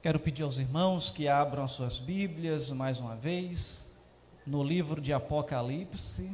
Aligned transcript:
Quero 0.00 0.20
pedir 0.20 0.44
aos 0.44 0.58
irmãos 0.58 1.10
que 1.10 1.26
abram 1.26 1.64
as 1.64 1.72
suas 1.72 1.98
Bíblias 1.98 2.70
mais 2.70 3.00
uma 3.00 3.16
vez 3.16 3.92
no 4.46 4.62
livro 4.62 5.02
de 5.02 5.12
Apocalipse, 5.12 6.30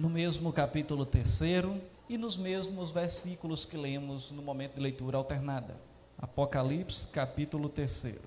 no 0.00 0.08
mesmo 0.08 0.50
capítulo 0.50 1.04
terceiro 1.04 1.78
e 2.08 2.16
nos 2.16 2.34
mesmos 2.34 2.90
versículos 2.90 3.66
que 3.66 3.76
lemos 3.76 4.30
no 4.30 4.40
momento 4.40 4.76
de 4.76 4.80
leitura 4.80 5.18
alternada. 5.18 5.76
Apocalipse, 6.16 7.06
capítulo 7.08 7.68
terceiro. 7.68 8.22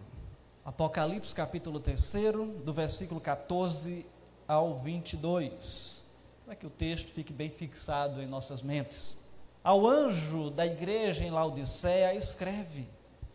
Apocalipse, 0.63 1.33
capítulo 1.33 1.79
terceiro, 1.79 2.45
do 2.63 2.71
versículo 2.71 3.19
14 3.19 4.05
ao 4.47 4.75
22. 4.75 6.05
Para 6.45 6.55
que 6.55 6.67
o 6.67 6.69
texto 6.69 7.11
fique 7.11 7.33
bem 7.33 7.49
fixado 7.49 8.21
em 8.21 8.27
nossas 8.27 8.61
mentes. 8.61 9.17
Ao 9.63 9.87
anjo 9.87 10.51
da 10.51 10.67
igreja 10.67 11.25
em 11.25 11.31
Laodiceia, 11.31 12.13
escreve 12.13 12.87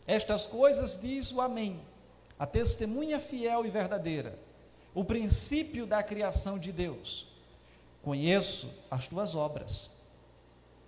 estas 0.06 0.46
coisas 0.46 0.96
diz 1.02 1.32
o 1.32 1.40
Amém, 1.40 1.80
a 2.38 2.46
testemunha 2.46 3.18
fiel 3.18 3.66
e 3.66 3.68
verdadeira, 3.68 4.38
o 4.94 5.04
princípio 5.04 5.84
da 5.84 6.04
criação 6.04 6.56
de 6.56 6.70
Deus. 6.70 7.37
Conheço 8.02 8.72
as 8.90 9.08
tuas 9.08 9.34
obras, 9.34 9.90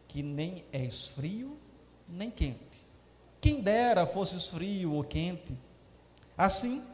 que 0.08 0.22
nem 0.22 0.64
és 0.72 1.08
frio 1.08 1.56
nem 2.08 2.30
quente. 2.30 2.84
Quem 3.40 3.60
dera 3.60 4.06
fosses 4.06 4.48
frio 4.48 4.92
ou 4.92 5.04
quente. 5.04 5.56
Assim, 6.36 6.84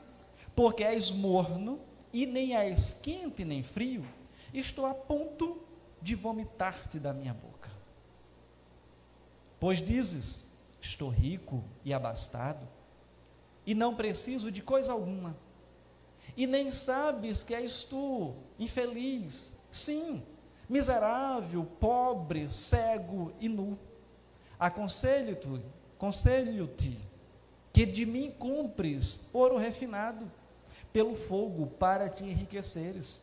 porque 0.54 0.84
és 0.84 1.10
morno 1.10 1.80
e 2.12 2.26
nem 2.26 2.54
és 2.54 2.94
quente 2.94 3.44
nem 3.44 3.62
frio, 3.62 4.04
estou 4.52 4.86
a 4.86 4.94
ponto 4.94 5.60
de 6.00 6.14
vomitar-te 6.14 6.98
da 6.98 7.12
minha 7.12 7.34
boca. 7.34 7.70
Pois 9.58 9.82
dizes: 9.82 10.46
Estou 10.80 11.08
rico 11.08 11.64
e 11.84 11.92
abastado, 11.92 12.66
e 13.66 13.74
não 13.74 13.94
preciso 13.94 14.50
de 14.50 14.62
coisa 14.62 14.92
alguma. 14.92 15.36
E 16.36 16.46
nem 16.46 16.70
sabes 16.70 17.42
que 17.42 17.54
és 17.54 17.84
tu, 17.84 18.34
infeliz, 18.58 19.55
sim, 19.70 20.22
miserável, 20.68 21.64
pobre, 21.78 22.48
cego 22.48 23.32
e 23.40 23.48
nu. 23.48 23.78
Aconselho-te, 24.58 25.60
aconselho-te 25.96 26.98
que 27.72 27.84
de 27.84 28.06
mim 28.06 28.30
cumpres 28.30 29.28
ouro 29.32 29.58
refinado 29.58 30.30
pelo 30.92 31.14
fogo 31.14 31.66
para 31.66 32.08
te 32.08 32.24
enriqueceres, 32.24 33.20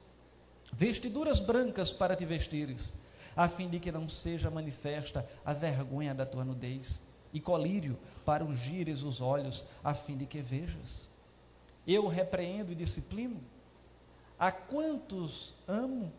vestiduras 0.71 1.39
brancas 1.39 1.91
para 1.91 2.15
te 2.15 2.23
vestires, 2.23 2.93
a 3.35 3.49
fim 3.49 3.67
de 3.67 3.79
que 3.79 3.91
não 3.91 4.07
seja 4.07 4.51
manifesta 4.51 5.27
a 5.43 5.53
vergonha 5.53 6.13
da 6.13 6.23
tua 6.23 6.45
nudez 6.45 7.01
e 7.33 7.39
colírio 7.39 7.97
para 8.23 8.45
ungires 8.45 9.01
os 9.01 9.21
olhos, 9.21 9.65
a 9.83 9.95
fim 9.95 10.15
de 10.15 10.27
que 10.27 10.39
vejas. 10.39 11.09
Eu 11.85 12.07
repreendo 12.07 12.71
e 12.71 12.75
disciplino. 12.75 13.41
A 14.37 14.51
quantos 14.51 15.55
amo? 15.67 16.11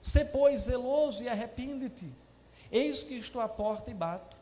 Se, 0.00 0.24
pois, 0.24 0.62
zeloso 0.62 1.22
e 1.22 1.28
arrepende-te. 1.28 2.10
Eis 2.70 3.02
que 3.02 3.14
estou 3.14 3.40
à 3.40 3.48
porta 3.48 3.90
e 3.90 3.94
bato. 3.94 4.36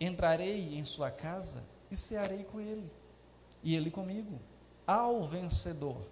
Entrarei 0.00 0.76
em 0.76 0.84
sua 0.84 1.10
casa 1.10 1.64
e 1.90 1.96
cearei 1.96 2.44
com 2.44 2.60
ele, 2.60 2.88
e 3.62 3.74
ele 3.74 3.90
comigo. 3.90 4.38
Ao 4.86 5.24
vencedor, 5.24 6.06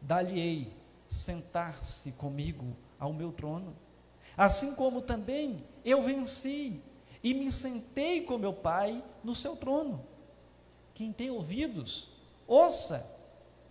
dar-lhe-ei 0.00 0.72
sentar-se 1.06 2.12
comigo 2.12 2.76
ao 2.98 3.12
meu 3.12 3.32
trono, 3.32 3.74
assim 4.36 4.74
como 4.74 5.02
também 5.02 5.58
eu 5.84 6.02
venci 6.02 6.80
e 7.22 7.34
me 7.34 7.52
sentei 7.52 8.22
com 8.22 8.38
meu 8.38 8.52
Pai 8.52 9.02
no 9.22 9.34
seu 9.34 9.56
trono. 9.56 10.04
Quem 10.94 11.12
tem 11.12 11.30
ouvidos, 11.30 12.10
ouça 12.46 13.06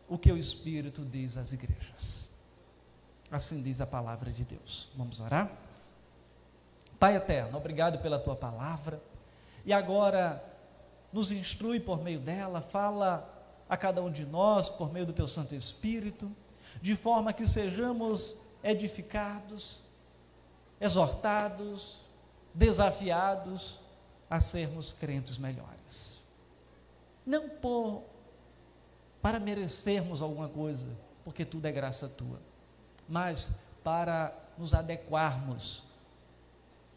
o 0.08 0.18
que 0.18 0.32
o 0.32 0.38
Espírito 0.38 1.04
diz 1.04 1.38
às 1.38 1.54
igrejas. 1.54 2.21
Assim 3.32 3.62
diz 3.62 3.80
a 3.80 3.88
palavra 3.88 4.30
de 4.30 4.44
Deus. 4.44 4.90
Vamos 4.96 5.22
orar? 5.22 5.50
Pai 7.00 7.16
eterno, 7.16 7.58
obrigado 7.58 7.98
pela 8.00 8.20
tua 8.20 8.36
palavra. 8.36 9.02
E 9.66 9.72
agora 9.72 10.44
nos 11.14 11.32
instrui 11.32 11.80
por 11.80 12.02
meio 12.04 12.20
dela, 12.20 12.62
fala 12.62 13.28
a 13.70 13.78
cada 13.78 14.02
um 14.02 14.12
de 14.12 14.26
nós 14.26 14.70
por 14.70 14.92
meio 14.92 15.06
do 15.06 15.14
teu 15.14 15.28
Santo 15.28 15.56
Espírito, 15.56 16.30
de 16.82 16.96
forma 16.96 17.32
que 17.32 17.46
sejamos 17.48 18.36
edificados, 18.64 19.82
exortados, 20.80 22.02
desafiados 22.54 23.80
a 24.30 24.40
sermos 24.40 24.94
crentes 24.94 25.38
melhores. 25.38 26.22
Não 27.26 27.48
por 27.48 28.04
para 29.22 29.40
merecermos 29.40 30.22
alguma 30.22 30.50
coisa, 30.50 30.86
porque 31.24 31.46
tudo 31.46 31.66
é 31.68 31.72
graça 31.72 32.10
tua, 32.10 32.40
mas 33.12 33.52
para 33.84 34.34
nos 34.58 34.74
adequarmos 34.74 35.84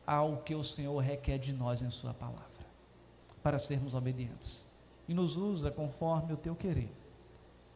ao 0.06 0.36
que 0.36 0.54
o 0.54 0.62
Senhor 0.62 0.96
requer 1.00 1.38
de 1.38 1.52
nós 1.52 1.82
em 1.82 1.90
sua 1.90 2.14
palavra, 2.14 2.44
para 3.42 3.58
sermos 3.58 3.94
obedientes. 3.94 4.64
E 5.08 5.12
nos 5.12 5.36
usa 5.36 5.72
conforme 5.72 6.32
o 6.32 6.36
teu 6.36 6.54
querer. 6.54 6.90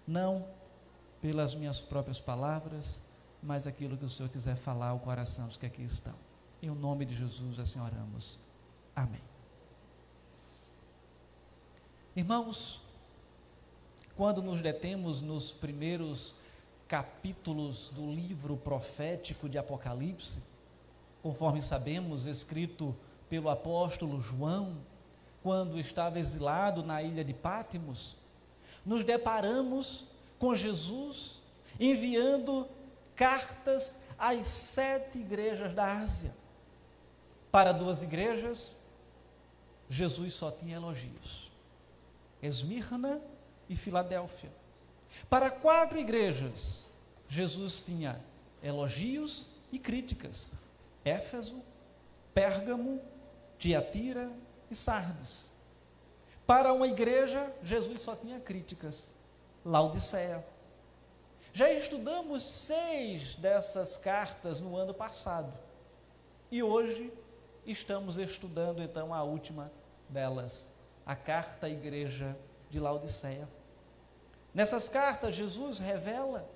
Não 0.07 0.47
pelas 1.21 1.53
minhas 1.53 1.81
próprias 1.81 2.21
palavras, 2.21 3.03
mas 3.43 3.67
aquilo 3.67 3.97
que 3.97 4.05
o 4.05 4.09
Senhor 4.09 4.29
quiser 4.29 4.57
falar 4.57 4.91
ao 4.91 5.01
coração 5.01 5.49
dos 5.49 5.57
que 5.57 5.67
aqui 5.67 5.83
estão. 5.83 6.15
Em 6.63 6.71
nome 6.71 7.05
de 7.05 7.17
Jesus, 7.17 7.59
assim 7.59 7.81
oramos. 7.81 8.39
Amém. 8.95 9.21
Irmãos, 12.15 12.81
quando 14.17 14.41
nos 14.41 14.63
detemos 14.63 15.21
nos 15.21 15.51
primeiros 15.51 16.37
capítulos 16.89 17.91
do 17.91 18.11
livro 18.11 18.57
profético 18.57 19.47
de 19.47 19.59
Apocalipse, 19.59 20.43
conforme 21.23 21.61
sabemos, 21.61 22.25
escrito 22.25 22.97
pelo 23.29 23.51
apóstolo 23.51 24.23
João, 24.23 24.79
quando 25.43 25.79
estava 25.79 26.19
exilado 26.19 26.83
na 26.83 27.03
ilha 27.03 27.23
de 27.23 27.35
Pátimos, 27.35 28.17
nos 28.85 29.05
deparamos 29.05 30.07
com 30.39 30.57
Jesus 30.57 31.41
enviando 31.79 32.67
cartas 33.15 34.01
às 34.19 34.47
sete 34.47 35.19
igrejas 35.19 35.75
da 35.75 36.01
Ásia. 36.01 36.35
Para 37.53 37.73
duas 37.73 38.03
igrejas, 38.03 38.77
Jesus 39.91 40.33
só 40.33 40.51
tinha 40.51 40.77
elogios: 40.77 41.51
Esmirna 42.43 43.21
e 43.69 43.77
Filadélfia. 43.77 44.51
Para 45.29 45.51
quatro 45.51 45.99
igrejas, 45.99 46.83
Jesus 47.29 47.81
tinha 47.81 48.21
elogios 48.63 49.47
e 49.73 49.79
críticas: 49.79 50.53
Éfeso, 51.05 51.63
Pérgamo, 52.33 53.01
Tiatira 53.59 54.31
e 54.71 54.75
Sardes. 54.75 55.51
Para 56.47 56.73
uma 56.73 56.87
igreja, 56.87 57.53
Jesus 57.63 58.01
só 58.01 58.17
tinha 58.17 58.41
críticas: 58.41 59.15
Laodiceia. 59.65 60.45
Já 61.53 61.71
estudamos 61.73 62.45
seis 62.45 63.35
dessas 63.35 63.97
cartas 63.97 64.61
no 64.61 64.77
ano 64.77 64.95
passado. 64.95 65.53
E 66.51 66.63
hoje 66.63 67.13
estamos 67.67 68.17
estudando 68.17 68.83
então 68.83 69.13
a 69.13 69.23
última 69.23 69.71
delas, 70.09 70.73
a 71.05 71.15
carta 71.15 71.67
à 71.67 71.71
igreja 71.71 72.37
de 72.71 72.79
Laodiceia. 72.79 73.49
Nessas 74.55 74.89
cartas, 74.89 75.35
Jesus 75.35 75.79
revela 75.79 76.49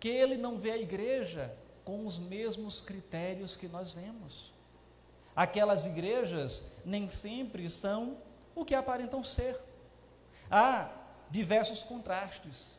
que 0.00 0.08
ele 0.08 0.36
não 0.36 0.58
vê 0.58 0.72
a 0.72 0.78
igreja 0.78 1.54
com 1.84 2.06
os 2.06 2.18
mesmos 2.18 2.80
critérios 2.80 3.56
que 3.56 3.68
nós 3.68 3.92
vemos. 3.92 4.52
Aquelas 5.34 5.86
igrejas 5.86 6.64
nem 6.84 7.10
sempre 7.10 7.68
são 7.70 8.18
o 8.54 8.64
que 8.64 8.74
aparentam 8.74 9.22
ser. 9.22 9.58
Há 10.50 10.90
diversos 11.30 11.82
contrastes 11.82 12.78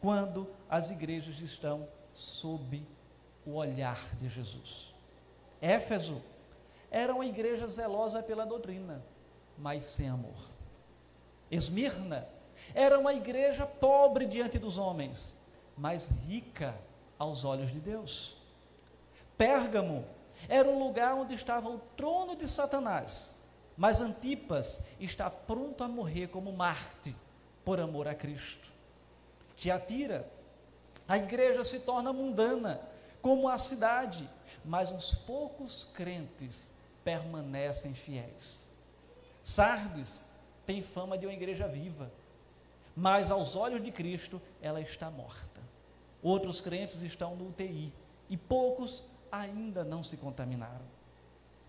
quando 0.00 0.48
as 0.68 0.90
igrejas 0.90 1.40
estão 1.40 1.88
sob 2.14 2.86
o 3.44 3.54
olhar 3.54 4.14
de 4.16 4.28
Jesus. 4.28 4.94
Éfeso 5.60 6.22
era 6.90 7.14
uma 7.14 7.26
igreja 7.26 7.66
zelosa 7.66 8.22
pela 8.22 8.46
doutrina, 8.46 9.04
mas 9.56 9.84
sem 9.84 10.08
amor. 10.08 10.48
Esmirna 11.50 12.28
era 12.74 12.98
uma 12.98 13.14
igreja 13.14 13.66
pobre 13.66 14.26
diante 14.26 14.58
dos 14.58 14.78
homens, 14.78 15.34
mas 15.76 16.10
rica 16.26 16.74
aos 17.18 17.44
olhos 17.44 17.70
de 17.70 17.80
Deus. 17.80 18.36
Pérgamo 19.36 20.04
era 20.48 20.68
o 20.68 20.78
lugar 20.78 21.14
onde 21.14 21.34
estava 21.34 21.68
o 21.68 21.78
trono 21.96 22.36
de 22.36 22.46
Satanás, 22.46 23.36
mas 23.76 24.00
Antipas 24.00 24.82
está 25.00 25.30
pronto 25.30 25.82
a 25.82 25.88
morrer 25.88 26.28
como 26.28 26.52
Marte 26.52 27.14
por 27.64 27.80
amor 27.80 28.08
a 28.08 28.14
Cristo. 28.14 28.72
Tiatira, 29.56 30.30
a 31.06 31.16
igreja 31.16 31.64
se 31.64 31.80
torna 31.80 32.12
mundana, 32.12 32.80
como 33.20 33.48
a 33.48 33.58
cidade, 33.58 34.28
mas 34.64 34.92
uns 34.92 35.14
poucos 35.14 35.84
crentes 35.84 36.72
permanecem 37.02 37.94
fiéis. 37.94 38.68
Sardes 39.42 40.28
tem 40.66 40.82
fama 40.82 41.16
de 41.16 41.26
uma 41.26 41.32
igreja 41.32 41.66
viva, 41.66 42.12
mas 42.98 43.30
aos 43.30 43.54
olhos 43.54 43.80
de 43.80 43.92
Cristo 43.92 44.42
ela 44.60 44.80
está 44.80 45.08
morta. 45.08 45.60
Outros 46.20 46.60
crentes 46.60 47.00
estão 47.02 47.36
no 47.36 47.50
UTI 47.50 47.92
e 48.28 48.36
poucos 48.36 49.04
ainda 49.30 49.84
não 49.84 50.02
se 50.02 50.16
contaminaram. 50.16 50.84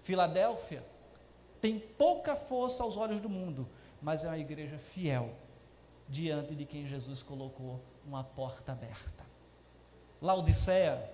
Filadélfia 0.02 0.84
tem 1.62 1.78
pouca 1.78 2.36
força 2.36 2.82
aos 2.82 2.98
olhos 2.98 3.22
do 3.22 3.30
mundo, 3.30 3.70
mas 4.02 4.26
é 4.26 4.28
uma 4.28 4.40
igreja 4.40 4.80
fiel 4.80 5.30
diante 6.08 6.56
de 6.56 6.66
quem 6.66 6.88
Jesus 6.88 7.22
colocou 7.22 7.80
uma 8.04 8.24
porta 8.24 8.72
aberta. 8.72 9.24
Laodiceia 10.20 11.12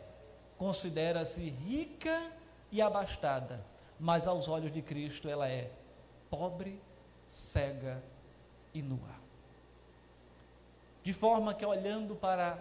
considera-se 0.57 1.49
rica 1.49 2.31
e 2.71 2.81
abastada, 2.81 3.65
mas 3.99 4.27
aos 4.27 4.47
olhos 4.47 4.71
de 4.71 4.81
Cristo 4.81 5.27
ela 5.27 5.49
é 5.49 5.69
pobre, 6.29 6.81
cega 7.27 8.01
e 8.73 8.81
nua. 8.81 9.24
De 11.05 11.13
forma 11.13 11.53
que, 11.53 11.63
olhando 11.63 12.15
para 12.15 12.57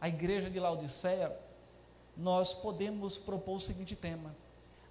a 0.00 0.08
igreja 0.08 0.50
de 0.50 0.58
Laodiceia, 0.58 1.32
nós 2.16 2.52
podemos 2.52 3.16
propor 3.16 3.54
o 3.54 3.60
seguinte 3.60 3.94
tema: 3.94 4.34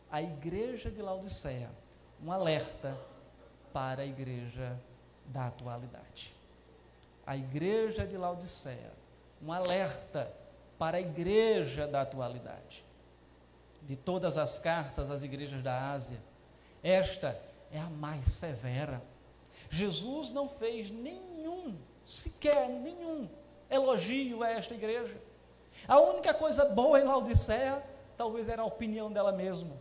a 0.09 0.21
igreja 0.21 0.89
de 0.89 1.01
Laodiceia, 1.01 1.69
um 2.23 2.31
alerta 2.31 2.97
para 3.73 4.03
a 4.03 4.05
igreja 4.05 4.79
da 5.25 5.47
atualidade. 5.47 6.33
A 7.27 7.35
igreja 7.35 8.07
de 8.07 8.15
Laodiceia, 8.15 8.93
um 9.41 9.51
alerta 9.51 10.33
para 10.79 10.95
a 10.95 11.01
igreja 11.01 11.85
da 11.85 12.03
atualidade. 12.03 12.85
De 13.81 13.97
todas 13.97 14.37
as 14.37 14.59
cartas 14.59 15.11
às 15.11 15.23
igrejas 15.23 15.61
da 15.61 15.91
Ásia, 15.91 16.19
esta 16.81 17.37
é 17.69 17.79
a 17.79 17.89
mais 17.89 18.27
severa. 18.27 19.03
Jesus 19.69 20.29
não 20.29 20.47
fez 20.47 20.89
nenhum, 20.89 21.77
sequer 22.05 22.69
nenhum 22.69 23.29
elogio 23.69 24.43
a 24.43 24.49
esta 24.49 24.73
igreja. 24.73 25.17
A 25.87 25.99
única 25.99 26.33
coisa 26.33 26.65
boa 26.65 26.99
em 26.99 27.03
Laodiceia, 27.03 27.83
talvez 28.17 28.47
era 28.47 28.61
a 28.61 28.65
opinião 28.65 29.11
dela 29.11 29.31
mesma. 29.31 29.75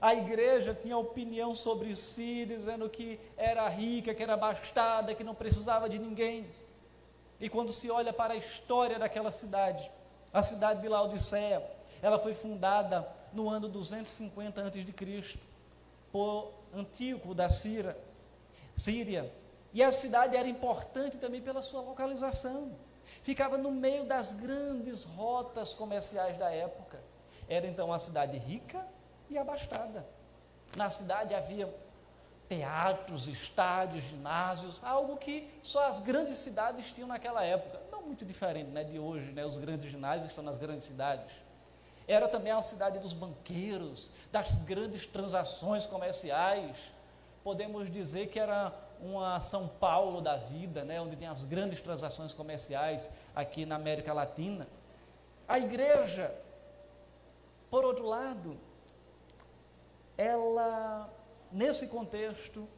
A 0.00 0.14
igreja 0.14 0.74
tinha 0.74 0.96
opinião 0.96 1.54
sobre 1.54 1.94
si, 1.94 2.44
dizendo 2.46 2.88
que 2.88 3.18
era 3.36 3.68
rica, 3.68 4.14
que 4.14 4.22
era 4.22 4.36
bastada, 4.36 5.14
que 5.14 5.24
não 5.24 5.34
precisava 5.34 5.88
de 5.88 5.98
ninguém. 5.98 6.46
E 7.40 7.48
quando 7.48 7.72
se 7.72 7.90
olha 7.90 8.12
para 8.12 8.34
a 8.34 8.36
história 8.36 8.98
daquela 8.98 9.30
cidade, 9.30 9.90
a 10.32 10.42
cidade 10.42 10.82
de 10.82 10.88
Laodiceia, 10.88 11.62
ela 12.00 12.18
foi 12.18 12.34
fundada 12.34 13.08
no 13.32 13.48
ano 13.48 13.68
250 13.68 14.60
a.C. 14.62 15.38
por 16.12 16.52
Antíoco 16.72 17.34
da 17.34 17.48
Síria, 17.48 17.96
Síria. 18.74 19.32
E 19.72 19.82
a 19.82 19.92
cidade 19.92 20.36
era 20.36 20.48
importante 20.48 21.18
também 21.18 21.40
pela 21.40 21.62
sua 21.62 21.80
localização. 21.80 22.72
Ficava 23.22 23.58
no 23.58 23.70
meio 23.70 24.04
das 24.04 24.32
grandes 24.32 25.04
rotas 25.04 25.74
comerciais 25.74 26.36
da 26.38 26.50
época. 26.50 26.98
Era 27.48 27.66
então 27.66 27.86
uma 27.86 27.98
cidade 27.98 28.36
rica 28.38 28.86
e 29.28 29.38
abastada. 29.38 30.06
Na 30.76 30.90
cidade 30.90 31.34
havia 31.34 31.72
teatros, 32.48 33.26
estádios, 33.26 34.04
ginásios, 34.04 34.82
algo 34.82 35.16
que 35.16 35.50
só 35.62 35.86
as 35.86 36.00
grandes 36.00 36.38
cidades 36.38 36.90
tinham 36.92 37.08
naquela 37.08 37.44
época 37.44 37.88
muito 38.08 38.24
diferente 38.24 38.70
né, 38.70 38.82
de 38.82 38.98
hoje, 38.98 39.30
né, 39.32 39.44
os 39.44 39.58
grandes 39.58 39.90
ginásios 39.90 40.28
estão 40.28 40.42
nas 40.42 40.56
grandes 40.56 40.84
cidades. 40.86 41.30
Era 42.06 42.26
também 42.26 42.50
a 42.50 42.62
cidade 42.62 42.98
dos 42.98 43.12
banqueiros, 43.12 44.10
das 44.32 44.50
grandes 44.60 45.06
transações 45.06 45.84
comerciais. 45.84 46.90
Podemos 47.44 47.92
dizer 47.92 48.28
que 48.28 48.40
era 48.40 48.72
uma 49.00 49.38
São 49.40 49.68
Paulo 49.68 50.20
da 50.20 50.36
vida, 50.36 50.84
né, 50.84 51.00
onde 51.00 51.16
tem 51.16 51.28
as 51.28 51.44
grandes 51.44 51.80
transações 51.80 52.34
comerciais 52.34 53.10
aqui 53.34 53.64
na 53.64 53.76
América 53.76 54.12
Latina. 54.12 54.66
A 55.46 55.58
igreja, 55.58 56.34
por 57.70 57.84
outro 57.84 58.06
lado, 58.06 58.56
ela, 60.16 61.08
nesse 61.50 61.88
contexto, 61.88 62.68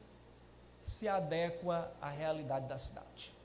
se 0.81 1.09
adequa 1.09 1.91
à 2.01 2.09
realidade 2.09 2.67
da 2.67 2.79
cidade 2.79 3.41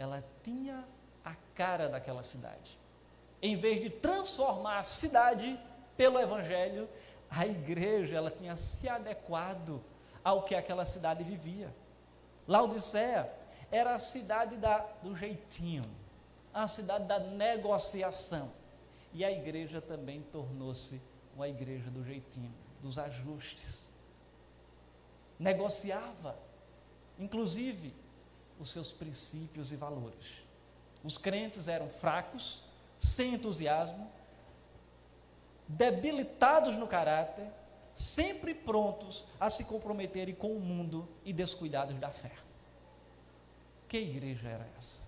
ela 0.00 0.24
tinha 0.42 0.82
a 1.22 1.34
cara 1.54 1.86
daquela 1.86 2.22
cidade. 2.22 2.78
Em 3.42 3.54
vez 3.54 3.82
de 3.82 3.90
transformar 3.90 4.78
a 4.78 4.82
cidade 4.82 5.60
pelo 5.94 6.18
evangelho, 6.18 6.88
a 7.30 7.46
igreja 7.46 8.16
ela 8.16 8.30
tinha 8.30 8.56
se 8.56 8.88
adequado 8.88 9.82
ao 10.24 10.42
que 10.42 10.54
aquela 10.54 10.84
cidade 10.84 11.24
vivia. 11.24 11.72
Laodiceia 12.46 13.30
era 13.70 13.92
a 13.92 13.98
cidade 13.98 14.56
da, 14.56 14.78
do 15.02 15.16
jeitinho, 15.16 15.84
a 16.52 16.66
cidade 16.66 17.04
da 17.04 17.18
negociação. 17.18 18.50
E 19.12 19.24
a 19.24 19.30
igreja 19.30 19.80
também 19.80 20.22
tornou-se 20.32 21.00
uma 21.34 21.48
igreja 21.48 21.90
do 21.90 22.04
jeitinho, 22.04 22.52
dos 22.80 22.98
ajustes. 22.98 23.88
Negociava, 25.38 26.36
inclusive, 27.18 27.94
os 28.58 28.70
seus 28.70 28.92
princípios 28.92 29.72
e 29.72 29.76
valores. 29.76 30.44
Os 31.02 31.16
crentes 31.16 31.66
eram 31.66 31.88
fracos, 31.88 32.62
sem 32.98 33.34
entusiasmo, 33.34 34.10
debilitados 35.66 36.76
no 36.76 36.86
caráter, 36.86 37.46
sempre 37.94 38.54
prontos 38.54 39.24
a 39.38 39.50
se 39.50 39.64
comprometerem 39.64 40.34
com 40.34 40.54
o 40.54 40.60
mundo 40.60 41.08
e 41.24 41.32
descuidados 41.32 41.98
da 41.98 42.10
fé. 42.10 42.32
Que 43.88 43.98
igreja 43.98 44.48
era 44.48 44.66
essa? 44.78 45.02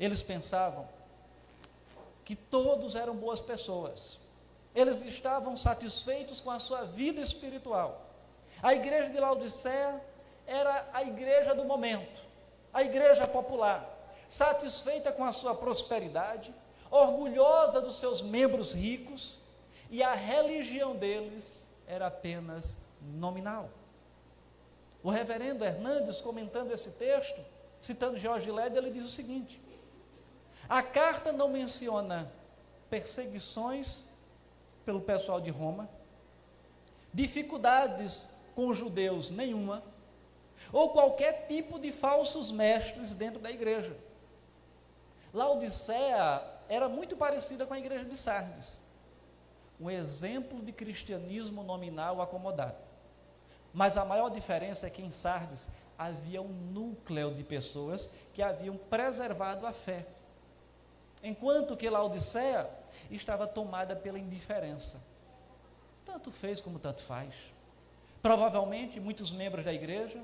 Eles 0.00 0.22
pensavam 0.22 0.88
que 2.24 2.34
todos 2.34 2.94
eram 2.94 3.14
boas 3.14 3.40
pessoas. 3.40 4.18
Eles 4.74 5.02
estavam 5.02 5.56
satisfeitos 5.56 6.40
com 6.40 6.50
a 6.50 6.58
sua 6.58 6.84
vida 6.84 7.20
espiritual. 7.20 8.06
A 8.62 8.74
igreja 8.74 9.10
de 9.10 9.20
Laodiceia 9.20 10.00
era 10.46 10.88
a 10.92 11.02
igreja 11.02 11.54
do 11.54 11.64
momento, 11.64 12.20
a 12.72 12.82
igreja 12.82 13.26
popular, 13.26 13.88
satisfeita 14.28 15.12
com 15.12 15.24
a 15.24 15.32
sua 15.32 15.54
prosperidade, 15.54 16.54
orgulhosa 16.90 17.80
dos 17.80 17.96
seus 17.96 18.22
membros 18.22 18.72
ricos, 18.72 19.38
e 19.92 20.02
a 20.02 20.14
religião 20.14 20.96
deles 20.96 21.62
era 21.86 22.06
apenas 22.06 22.78
nominal. 23.14 23.68
O 25.02 25.10
reverendo 25.10 25.66
Hernandes, 25.66 26.18
comentando 26.18 26.72
esse 26.72 26.92
texto, 26.92 27.38
citando 27.78 28.16
George 28.16 28.50
Led, 28.50 28.74
ele 28.74 28.90
diz 28.90 29.04
o 29.04 29.10
seguinte: 29.10 29.60
a 30.66 30.82
carta 30.82 31.30
não 31.30 31.50
menciona 31.50 32.32
perseguições 32.88 34.06
pelo 34.86 35.02
pessoal 35.02 35.42
de 35.42 35.50
Roma, 35.50 35.90
dificuldades 37.12 38.26
com 38.54 38.68
os 38.68 38.78
judeus 38.78 39.28
nenhuma, 39.28 39.82
ou 40.72 40.88
qualquer 40.88 41.46
tipo 41.48 41.78
de 41.78 41.92
falsos 41.92 42.50
mestres 42.50 43.12
dentro 43.12 43.40
da 43.40 43.50
igreja. 43.50 43.94
Laodiceia 45.34 46.42
era 46.66 46.88
muito 46.88 47.14
parecida 47.14 47.66
com 47.66 47.74
a 47.74 47.78
igreja 47.78 48.06
de 48.06 48.16
Sardes. 48.16 48.81
Um 49.80 49.90
exemplo 49.90 50.62
de 50.62 50.72
cristianismo 50.72 51.62
nominal 51.62 52.20
acomodado. 52.20 52.76
Mas 53.72 53.96
a 53.96 54.04
maior 54.04 54.28
diferença 54.28 54.86
é 54.86 54.90
que 54.90 55.02
em 55.02 55.10
Sardes 55.10 55.68
havia 55.98 56.42
um 56.42 56.48
núcleo 56.48 57.34
de 57.34 57.42
pessoas 57.42 58.10
que 58.32 58.42
haviam 58.42 58.76
preservado 58.76 59.66
a 59.66 59.72
fé. 59.72 60.06
Enquanto 61.22 61.76
que 61.76 61.88
Laodiceia 61.88 62.68
estava 63.10 63.46
tomada 63.46 63.94
pela 63.94 64.18
indiferença. 64.18 65.00
Tanto 66.04 66.30
fez 66.30 66.60
como 66.60 66.78
tanto 66.78 67.02
faz. 67.02 67.34
Provavelmente 68.20 69.00
muitos 69.00 69.32
membros 69.32 69.64
da 69.64 69.72
igreja 69.72 70.22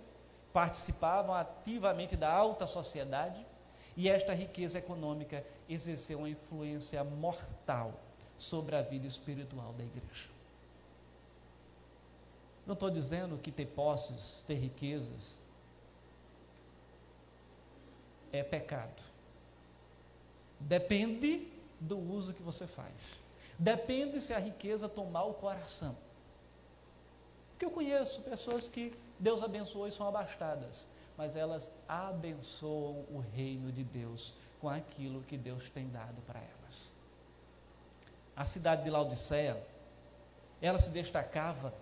participavam 0.52 1.34
ativamente 1.34 2.16
da 2.16 2.30
alta 2.30 2.66
sociedade 2.66 3.44
e 3.96 4.08
esta 4.08 4.32
riqueza 4.32 4.78
econômica 4.78 5.44
exerceu 5.68 6.18
uma 6.18 6.28
influência 6.28 7.02
mortal 7.04 7.92
sobre 8.38 8.76
a 8.76 8.82
vida 8.82 9.06
espiritual 9.06 9.72
da 9.72 9.84
igreja. 9.84 10.28
Não 12.66 12.74
estou 12.74 12.90
dizendo 12.90 13.38
que 13.38 13.50
ter 13.50 13.66
posses, 13.66 14.44
ter 14.46 14.54
riquezas, 14.54 15.38
é 18.32 18.42
pecado. 18.42 19.02
Depende 20.60 21.48
do 21.80 21.98
uso 21.98 22.34
que 22.34 22.42
você 22.42 22.66
faz. 22.66 22.92
Depende 23.58 24.20
se 24.20 24.34
a 24.34 24.38
riqueza 24.38 24.88
tomar 24.88 25.24
o 25.24 25.34
coração. 25.34 25.96
Porque 27.50 27.64
eu 27.64 27.70
conheço 27.70 28.22
pessoas 28.22 28.68
que 28.68 28.94
Deus 29.18 29.42
abençoou 29.42 29.88
e 29.88 29.92
são 29.92 30.06
abastadas, 30.06 30.86
mas 31.16 31.34
elas 31.34 31.72
abençoam 31.88 33.04
o 33.10 33.24
reino 33.34 33.72
de 33.72 33.82
Deus 33.82 34.34
com 34.60 34.68
aquilo 34.68 35.22
que 35.22 35.36
Deus 35.36 35.68
tem 35.70 35.88
dado 35.88 36.20
para 36.22 36.38
elas. 36.38 36.97
A 38.38 38.44
cidade 38.44 38.84
de 38.84 38.90
Laodiceia, 38.90 39.60
ela 40.62 40.78
se 40.78 40.90
destacava 40.90 41.74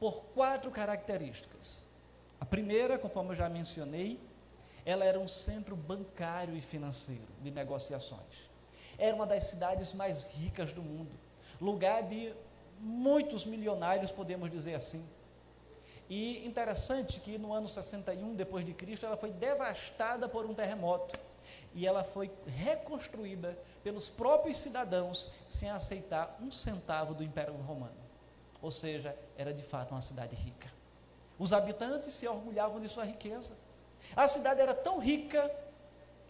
por 0.00 0.24
quatro 0.34 0.70
características. 0.70 1.82
A 2.40 2.46
primeira, 2.46 2.98
conforme 2.98 3.32
eu 3.32 3.34
já 3.34 3.46
mencionei, 3.46 4.18
ela 4.86 5.04
era 5.04 5.20
um 5.20 5.28
centro 5.28 5.76
bancário 5.76 6.56
e 6.56 6.62
financeiro 6.62 7.28
de 7.42 7.50
negociações. 7.50 8.48
Era 8.96 9.14
uma 9.14 9.26
das 9.26 9.44
cidades 9.44 9.92
mais 9.92 10.28
ricas 10.28 10.72
do 10.72 10.80
mundo, 10.80 11.10
lugar 11.60 12.04
de 12.04 12.32
muitos 12.80 13.44
milionários, 13.44 14.10
podemos 14.10 14.50
dizer 14.50 14.76
assim. 14.76 15.06
E 16.08 16.46
interessante 16.46 17.20
que 17.20 17.36
no 17.36 17.52
ano 17.52 17.68
61 17.68 18.34
depois 18.34 18.64
de 18.64 18.72
Cristo 18.72 19.04
ela 19.04 19.18
foi 19.18 19.30
devastada 19.30 20.26
por 20.26 20.46
um 20.46 20.54
terremoto 20.54 21.20
e 21.74 21.86
ela 21.86 22.02
foi 22.02 22.30
reconstruída 22.46 23.56
pelos 23.82 24.08
próprios 24.08 24.56
cidadãos 24.56 25.30
sem 25.46 25.70
aceitar 25.70 26.38
um 26.40 26.50
centavo 26.50 27.14
do 27.14 27.22
Império 27.22 27.54
Romano. 27.54 27.94
Ou 28.62 28.70
seja, 28.70 29.16
era 29.36 29.52
de 29.52 29.62
fato 29.62 29.92
uma 29.92 30.00
cidade 30.00 30.34
rica. 30.34 30.70
Os 31.38 31.52
habitantes 31.52 32.12
se 32.14 32.26
orgulhavam 32.26 32.80
de 32.80 32.88
sua 32.88 33.04
riqueza. 33.04 33.56
A 34.14 34.26
cidade 34.26 34.60
era 34.60 34.74
tão 34.74 34.98
rica 34.98 35.50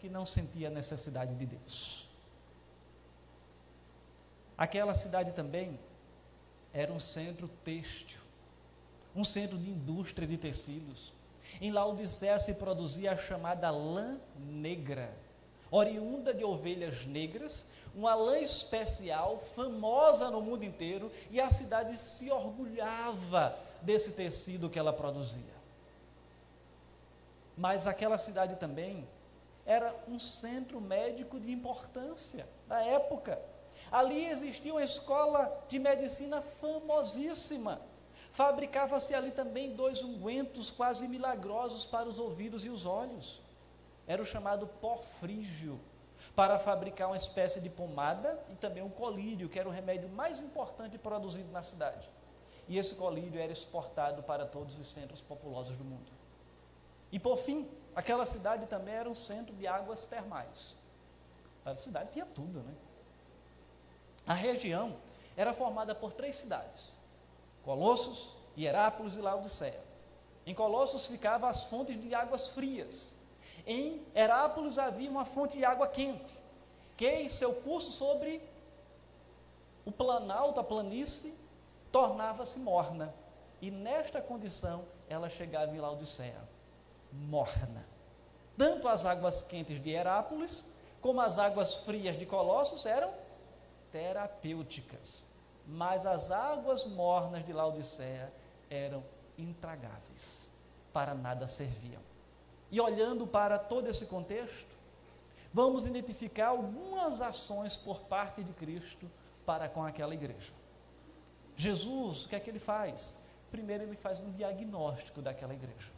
que 0.00 0.08
não 0.08 0.26
sentia 0.26 0.68
necessidade 0.68 1.34
de 1.34 1.46
Deus. 1.46 2.08
Aquela 4.58 4.94
cidade 4.94 5.32
também 5.32 5.78
era 6.72 6.92
um 6.92 7.00
centro 7.00 7.48
têxtil, 7.64 8.20
um 9.14 9.24
centro 9.24 9.56
de 9.58 9.70
indústria 9.70 10.26
de 10.26 10.36
tecidos. 10.36 11.12
Em 11.60 11.70
Laodicea 11.70 12.38
se 12.38 12.54
produzia 12.54 13.12
a 13.12 13.16
chamada 13.16 13.70
lã 13.70 14.18
negra, 14.38 15.10
oriunda 15.70 16.34
de 16.34 16.44
ovelhas 16.44 17.06
negras, 17.06 17.66
uma 17.94 18.14
lã 18.14 18.38
especial, 18.38 19.38
famosa 19.38 20.30
no 20.30 20.40
mundo 20.42 20.64
inteiro, 20.64 21.10
e 21.30 21.40
a 21.40 21.50
cidade 21.50 21.96
se 21.96 22.30
orgulhava 22.30 23.58
desse 23.80 24.12
tecido 24.12 24.68
que 24.68 24.78
ela 24.78 24.92
produzia. 24.92 25.56
Mas 27.56 27.86
aquela 27.86 28.18
cidade 28.18 28.56
também 28.56 29.08
era 29.64 29.94
um 30.06 30.18
centro 30.18 30.80
médico 30.80 31.40
de 31.40 31.50
importância 31.50 32.46
da 32.68 32.84
época. 32.84 33.40
Ali 33.90 34.26
existia 34.26 34.72
uma 34.72 34.84
escola 34.84 35.64
de 35.68 35.78
medicina 35.78 36.42
famosíssima. 36.42 37.80
Fabricava-se 38.36 39.14
ali 39.14 39.30
também 39.30 39.74
dois 39.74 40.02
ungüentos 40.02 40.70
quase 40.70 41.08
milagrosos 41.08 41.86
para 41.86 42.06
os 42.06 42.18
ouvidos 42.18 42.66
e 42.66 42.68
os 42.68 42.84
olhos. 42.84 43.40
Era 44.06 44.20
o 44.20 44.26
chamado 44.26 44.66
pó 44.66 44.98
frígio, 44.98 45.80
para 46.34 46.58
fabricar 46.58 47.08
uma 47.08 47.16
espécie 47.16 47.62
de 47.62 47.70
pomada 47.70 48.38
e 48.50 48.54
também 48.54 48.82
um 48.82 48.90
colírio, 48.90 49.48
que 49.48 49.58
era 49.58 49.66
o 49.66 49.72
remédio 49.72 50.10
mais 50.10 50.42
importante 50.42 50.98
produzido 50.98 51.50
na 51.50 51.62
cidade. 51.62 52.10
E 52.68 52.76
esse 52.76 52.94
colírio 52.96 53.40
era 53.40 53.50
exportado 53.50 54.22
para 54.22 54.44
todos 54.44 54.76
os 54.76 54.86
centros 54.86 55.22
populosos 55.22 55.74
do 55.74 55.84
mundo. 55.84 56.12
E 57.10 57.18
por 57.18 57.38
fim, 57.38 57.66
aquela 57.94 58.26
cidade 58.26 58.66
também 58.66 58.92
era 58.92 59.08
um 59.08 59.14
centro 59.14 59.54
de 59.54 59.66
águas 59.66 60.04
termais. 60.04 60.76
A 61.64 61.74
cidade 61.74 62.10
tinha 62.12 62.26
tudo, 62.26 62.60
né? 62.60 62.74
A 64.26 64.34
região 64.34 64.94
era 65.38 65.54
formada 65.54 65.94
por 65.94 66.12
três 66.12 66.36
cidades: 66.36 66.95
Colossos, 67.66 68.36
Hierápolis 68.56 69.16
e 69.16 69.20
Laodiceia. 69.20 69.82
Em 70.46 70.54
Colossos 70.54 71.08
ficavam 71.08 71.48
as 71.48 71.64
fontes 71.64 72.00
de 72.00 72.14
águas 72.14 72.50
frias. 72.50 73.18
Em 73.66 74.00
Herápolis 74.14 74.78
havia 74.78 75.10
uma 75.10 75.24
fonte 75.24 75.58
de 75.58 75.64
água 75.64 75.88
quente, 75.88 76.38
que 76.96 77.08
em 77.08 77.28
seu 77.28 77.52
curso 77.52 77.90
sobre 77.90 78.40
o 79.84 79.90
planalto, 79.90 80.60
a 80.60 80.64
planície, 80.64 81.34
tornava-se 81.90 82.56
morna. 82.60 83.12
E 83.60 83.68
nesta 83.68 84.20
condição 84.20 84.84
ela 85.08 85.28
chegava 85.28 85.74
em 85.74 85.80
Laodiceia, 85.80 86.40
morna. 87.12 87.84
Tanto 88.56 88.86
as 88.86 89.04
águas 89.04 89.42
quentes 89.42 89.82
de 89.82 89.90
Herápolis, 89.90 90.64
como 91.00 91.20
as 91.20 91.36
águas 91.36 91.78
frias 91.78 92.16
de 92.16 92.26
Colossos 92.26 92.86
eram 92.86 93.12
terapêuticas. 93.90 95.25
Mas 95.66 96.06
as 96.06 96.30
águas 96.30 96.84
mornas 96.84 97.44
de 97.44 97.52
Laodiceia 97.52 98.32
eram 98.70 99.02
intragáveis, 99.36 100.50
para 100.92 101.14
nada 101.14 101.48
serviam. 101.48 102.00
E 102.70 102.80
olhando 102.80 103.26
para 103.26 103.58
todo 103.58 103.88
esse 103.88 104.06
contexto, 104.06 104.74
vamos 105.52 105.86
identificar 105.86 106.48
algumas 106.48 107.20
ações 107.20 107.76
por 107.76 108.00
parte 108.00 108.42
de 108.42 108.52
Cristo 108.52 109.10
para 109.44 109.68
com 109.68 109.84
aquela 109.84 110.14
igreja. 110.14 110.52
Jesus, 111.56 112.26
o 112.26 112.28
que 112.28 112.36
é 112.36 112.40
que 112.40 112.50
ele 112.50 112.58
faz? 112.58 113.16
Primeiro, 113.50 113.84
ele 113.84 113.96
faz 113.96 114.20
um 114.20 114.30
diagnóstico 114.32 115.22
daquela 115.22 115.54
igreja. 115.54 115.90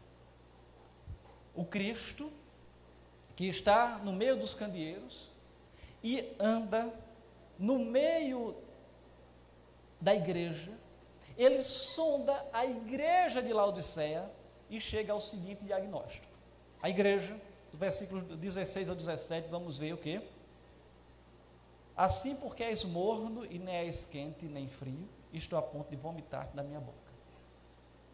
O 1.54 1.64
Cristo, 1.64 2.30
que 3.34 3.46
está 3.46 3.98
no 3.98 4.12
meio 4.12 4.36
dos 4.36 4.54
candeeiros 4.54 5.30
e 6.04 6.32
anda 6.38 6.92
no 7.58 7.78
meio 7.78 8.54
da 10.00 10.14
igreja, 10.14 10.72
ele 11.36 11.62
sonda 11.62 12.44
a 12.52 12.66
igreja 12.66 13.42
de 13.42 13.52
Laodiceia 13.52 14.30
e 14.68 14.80
chega 14.80 15.12
ao 15.12 15.20
seguinte 15.20 15.64
diagnóstico. 15.64 16.26
A 16.82 16.88
igreja, 16.88 17.40
do 17.70 17.78
versículo 17.78 18.20
16 18.20 18.88
ao 18.88 18.96
17, 18.96 19.48
vamos 19.48 19.78
ver 19.78 19.92
o 19.92 19.96
que? 19.96 20.20
Assim 21.96 22.36
porque 22.36 22.62
és 22.62 22.84
morno 22.84 23.44
e 23.44 23.58
nem 23.58 23.74
és 23.74 24.06
quente 24.06 24.46
nem 24.46 24.68
frio, 24.68 25.08
estou 25.32 25.58
a 25.58 25.62
ponto 25.62 25.90
de 25.90 25.96
vomitar 25.96 26.48
da 26.54 26.62
minha 26.62 26.80
boca. 26.80 27.08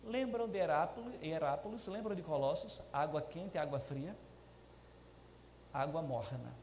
Lembram 0.05 0.49
de 0.49 0.59
Herápolis, 0.59 1.23
Herápolis, 1.23 1.87
lembram 1.87 2.15
de 2.15 2.23
Colossos? 2.23 2.83
Água 2.93 3.23
quente, 3.23 3.57
água 3.57 3.79
fria, 3.79 4.15
água 5.73 6.03
morna. 6.03 6.55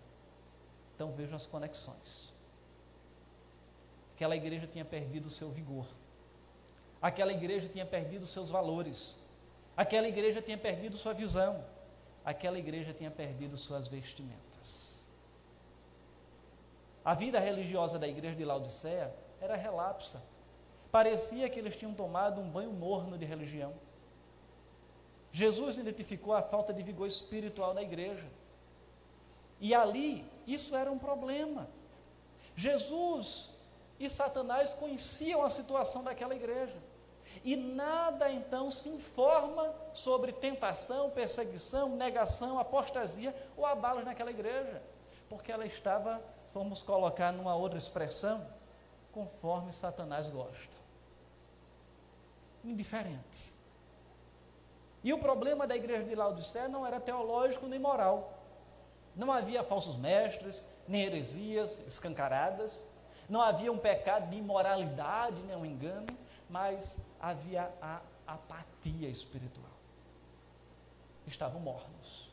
Então 0.96 1.12
vejam 1.12 1.36
as 1.36 1.48
conexões. 1.48 2.34
Aquela 4.22 4.36
igreja 4.36 4.68
tinha 4.68 4.86
perdido 4.86 5.26
o 5.26 5.30
seu 5.32 5.50
vigor. 5.50 5.88
Aquela 7.02 7.32
igreja 7.32 7.68
tinha 7.68 7.84
perdido 7.84 8.28
seus 8.28 8.52
valores. 8.52 9.16
Aquela 9.76 10.08
igreja 10.08 10.40
tinha 10.44 10.60
perdido 10.60 10.96
sua 10.96 11.12
visão. 11.12 11.66
Aquela 12.24 12.60
igreja 12.60 12.94
tinha 12.94 13.10
perdido 13.10 13.58
suas 13.58 13.88
vestimentas. 13.88 15.10
A 17.04 17.16
vida 17.16 17.40
religiosa 17.40 17.98
da 17.98 18.08
igreja 18.08 18.36
de 18.36 18.46
Laodiceia 18.46 19.12
era 19.40 19.56
relapsa. 19.56 20.22
Parecia 20.92 21.50
que 21.50 21.58
eles 21.58 21.76
tinham 21.76 21.96
tomado 21.96 22.40
um 22.40 22.48
banho 22.48 22.72
morno 22.72 23.18
de 23.18 23.26
religião. 23.26 23.74
Jesus 25.32 25.80
identificou 25.80 26.36
a 26.36 26.44
falta 26.44 26.72
de 26.72 26.84
vigor 26.84 27.08
espiritual 27.08 27.74
na 27.74 27.82
igreja. 27.82 28.28
E 29.60 29.74
ali, 29.74 30.24
isso 30.46 30.76
era 30.76 30.92
um 30.92 31.00
problema. 31.00 31.68
Jesus 32.56 33.50
e 34.02 34.10
Satanás 34.10 34.74
conheciam 34.74 35.44
a 35.44 35.50
situação 35.50 36.04
daquela 36.04 36.36
igreja. 36.36 36.76
E 37.44 37.56
nada 37.56 38.30
então 38.30 38.70
se 38.70 38.90
informa 38.90 39.74
sobre 39.94 40.32
tentação, 40.32 41.10
perseguição, 41.12 41.96
negação, 41.96 42.60
apostasia 42.60 43.34
ou 43.56 43.66
abalos 43.66 44.04
naquela 44.04 44.32
igreja, 44.32 44.82
porque 45.30 45.52
ela 45.52 45.66
estava, 45.66 46.22
vamos 46.54 46.82
colocar 46.84 47.32
numa 47.32 47.56
outra 47.56 47.78
expressão, 47.78 48.46
conforme 49.12 49.72
Satanás 49.72 50.30
gosta. 50.30 50.82
Indiferente. 52.64 53.54
E 55.04 55.14
o 55.14 55.20
problema 55.20 55.66
da 55.66 55.76
igreja 55.76 56.04
de 56.04 56.16
Laodicea 56.16 56.68
não 56.68 56.86
era 56.86 57.00
teológico 57.00 57.68
nem 57.68 57.80
moral. 57.80 58.34
Não 59.16 59.32
havia 59.32 59.64
falsos 59.64 59.96
mestres, 59.96 60.66
nem 60.88 61.04
heresias 61.04 61.84
escancaradas, 61.88 62.86
não 63.32 63.40
havia 63.40 63.72
um 63.72 63.78
pecado 63.78 64.30
de 64.30 64.36
imoralidade, 64.36 65.42
nem 65.44 65.56
um 65.56 65.66
engano, 65.66 66.08
mas 66.50 66.98
havia 67.18 67.72
a 67.82 68.02
apatia 68.28 69.08
espiritual. 69.08 69.72
Estavam 71.26 71.62
mornos. 71.62 72.30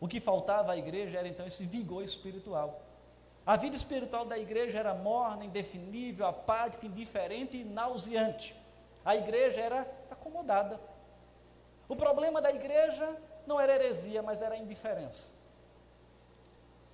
O 0.00 0.08
que 0.08 0.20
faltava 0.20 0.72
à 0.72 0.76
igreja 0.76 1.20
era 1.20 1.28
então 1.28 1.46
esse 1.46 1.64
vigor 1.64 2.02
espiritual. 2.02 2.82
A 3.46 3.54
vida 3.56 3.76
espiritual 3.76 4.24
da 4.24 4.36
igreja 4.36 4.78
era 4.80 4.92
morna, 4.94 5.44
indefinível, 5.44 6.26
apática, 6.26 6.86
indiferente 6.86 7.56
e 7.58 7.62
nauseante. 7.62 8.52
A 9.04 9.14
igreja 9.14 9.60
era 9.60 9.88
acomodada. 10.10 10.80
O 11.88 11.94
problema 11.94 12.42
da 12.42 12.50
igreja 12.50 13.16
não 13.46 13.60
era 13.60 13.76
heresia, 13.76 14.24
mas 14.24 14.42
era 14.42 14.56
indiferença. 14.56 15.30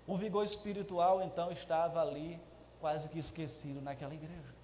O 0.06 0.18
vigor 0.18 0.44
espiritual, 0.44 1.22
então, 1.22 1.50
estava 1.50 2.02
ali 2.02 2.38
quase 2.80 3.08
que 3.08 3.18
esquecido 3.18 3.80
naquela 3.80 4.14
igreja. 4.14 4.54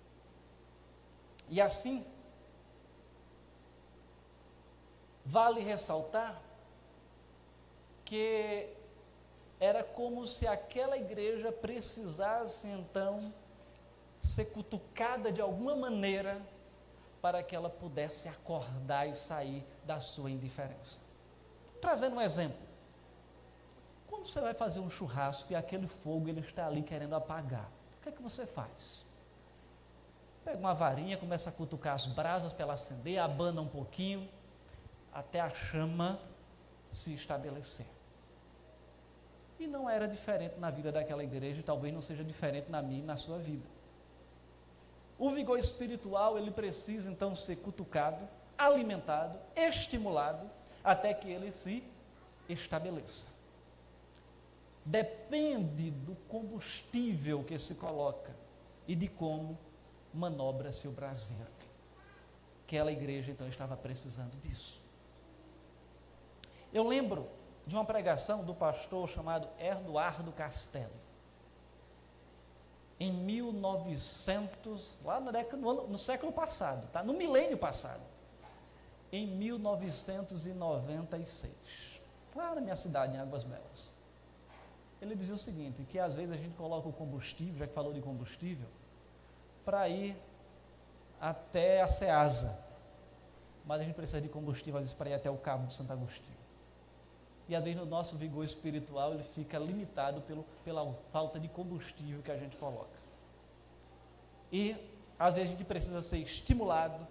E 1.49 1.61
assim, 1.61 2.05
vale 5.25 5.61
ressaltar 5.61 6.41
que 8.05 8.69
era 9.59 9.83
como 9.83 10.27
se 10.27 10.47
aquela 10.47 10.97
igreja 10.97 11.51
precisasse 11.51 12.67
então 12.69 13.33
ser 14.19 14.47
cutucada 14.47 15.31
de 15.31 15.41
alguma 15.41 15.75
maneira 15.77 16.41
para 17.21 17.43
que 17.43 17.57
ela 17.57 17.69
pudesse 17.69 18.29
acordar 18.29 19.09
e 19.09 19.15
sair 19.15 19.65
da 19.85 20.01
sua 20.01 20.31
indiferença. 20.31 21.01
Trazendo 21.81 22.17
um 22.17 22.21
exemplo. 22.21 22.59
Quando 24.07 24.29
você 24.29 24.41
vai 24.41 24.55
fazer 24.55 24.81
um 24.81 24.89
churrasco 24.89 25.53
e 25.53 25.57
aquele 25.57 25.87
fogo 25.87 26.29
ele 26.29 26.41
está 26.41 26.67
ali 26.67 26.83
querendo 26.83 27.15
apagar, 27.15 27.69
que 28.07 28.11
é 28.11 28.13
que 28.13 28.23
você 28.23 28.47
faz? 28.47 29.05
Pega 30.45 30.59
uma 30.59 30.73
varinha, 30.73 31.17
começa 31.17 31.51
a 31.51 31.53
cutucar 31.53 31.95
as 31.95 32.07
brasas 32.07 32.53
para 32.53 32.63
ela 32.63 32.75
acender, 32.75 33.19
abana 33.19 33.61
um 33.61 33.67
pouquinho, 33.67 34.29
até 35.13 35.41
a 35.41 35.51
chama 35.51 36.21
se 36.93 37.13
estabelecer. 37.15 37.87
E 39.59 39.67
não 39.67 39.91
era 39.91 40.07
diferente 40.07 40.57
na 40.61 40.71
vida 40.71 40.93
daquela 40.93 41.25
igreja, 41.25 41.59
e 41.59 41.65
talvez 41.65 41.93
não 41.93 42.01
seja 42.01 42.23
diferente 42.23 42.71
na 42.71 42.81
minha 42.81 43.01
e 43.01 43.07
na 43.07 43.17
sua 43.17 43.39
vida. 43.39 43.69
O 45.19 45.31
vigor 45.31 45.59
espiritual, 45.59 46.39
ele 46.39 46.53
precisa 46.53 47.11
então 47.11 47.35
ser 47.35 47.57
cutucado, 47.57 48.29
alimentado, 48.57 49.37
estimulado, 49.57 50.49
até 50.85 51.13
que 51.13 51.29
ele 51.29 51.51
se 51.51 51.83
estabeleça. 52.49 53.36
Depende 54.87 55.91
do 55.91 56.15
combustível 56.29 57.43
que 57.43 57.59
se 57.59 57.75
coloca 57.75 58.33
e 58.87 58.95
de 58.95 59.09
como 59.09 59.59
manobra-se 60.15 60.87
o 60.87 60.93
braseiro. 60.93 61.51
Aquela 62.65 62.93
igreja 62.93 63.33
então 63.33 63.49
estava 63.49 63.77
precisando 63.77 64.41
disso. 64.41 64.81
Eu 66.73 66.87
lembro 66.87 67.29
de 67.67 67.75
uma 67.75 67.85
pregação 67.85 68.45
do 68.45 68.55
pastor 68.55 69.09
chamado 69.09 69.49
Eduardo 69.59 70.31
Castelo. 70.31 70.95
Em 73.01 73.13
1900, 73.13 74.93
lá 75.05 75.19
no, 75.19 75.31
ano, 75.69 75.89
no 75.89 75.99
século 75.99 76.33
passado, 76.33 76.89
tá? 76.93 77.03
no 77.03 77.13
milênio 77.13 77.59
passado. 77.59 78.05
Em 79.11 79.27
1996, 79.27 82.01
lá 82.37 82.55
na 82.55 82.61
minha 82.61 82.77
cidade, 82.77 83.17
em 83.17 83.19
Águas 83.19 83.43
Belas. 83.43 83.96
Ele 85.01 85.15
dizia 85.15 85.35
o 85.35 85.39
seguinte, 85.39 85.85
que 85.85 85.99
às 85.99 86.15
vezes 86.15 86.33
a 86.33 86.37
gente 86.37 86.55
coloca 86.57 86.89
o 86.89 86.93
combustível, 86.93 87.59
já 87.59 87.67
que 87.67 87.75
falou 87.75 87.93
de 87.93 88.01
combustível, 88.01 88.67
para 89.65 89.89
ir 89.89 90.17
até 91.21 91.83
a 91.83 91.89
Ceasa. 91.89 92.59
Mas 93.65 93.81
a 93.81 93.85
gente 93.85 93.95
precisa 93.95 94.21
de 94.21 94.29
combustível, 94.29 94.79
às 94.79 94.85
vezes, 94.85 94.97
para 94.97 95.11
ir 95.11 95.15
até 95.15 95.31
o 95.31 95.37
Cabo 95.37 95.67
de 95.67 95.75
Santo 95.75 95.93
Agostinho 95.93 96.37
e 97.49 97.55
às 97.55 97.63
vezes 97.63 97.79
no 97.79 97.87
nosso 97.87 98.17
vigor 98.17 98.45
espiritual 98.45 99.15
ele 99.15 99.23
fica 99.23 99.59
limitado 99.59 100.21
pelo, 100.23 100.45
pela 100.65 100.93
falta 101.13 101.39
de 101.39 101.49
combustível 101.49 102.23
que 102.23 102.31
a 102.31 102.37
gente 102.37 102.57
coloca. 102.57 102.97
E 104.51 104.77
às 105.19 105.35
vezes 105.35 105.51
a 105.51 105.53
gente 105.53 105.65
precisa 105.65 106.01
ser 106.01 106.19
estimulado 106.19 107.07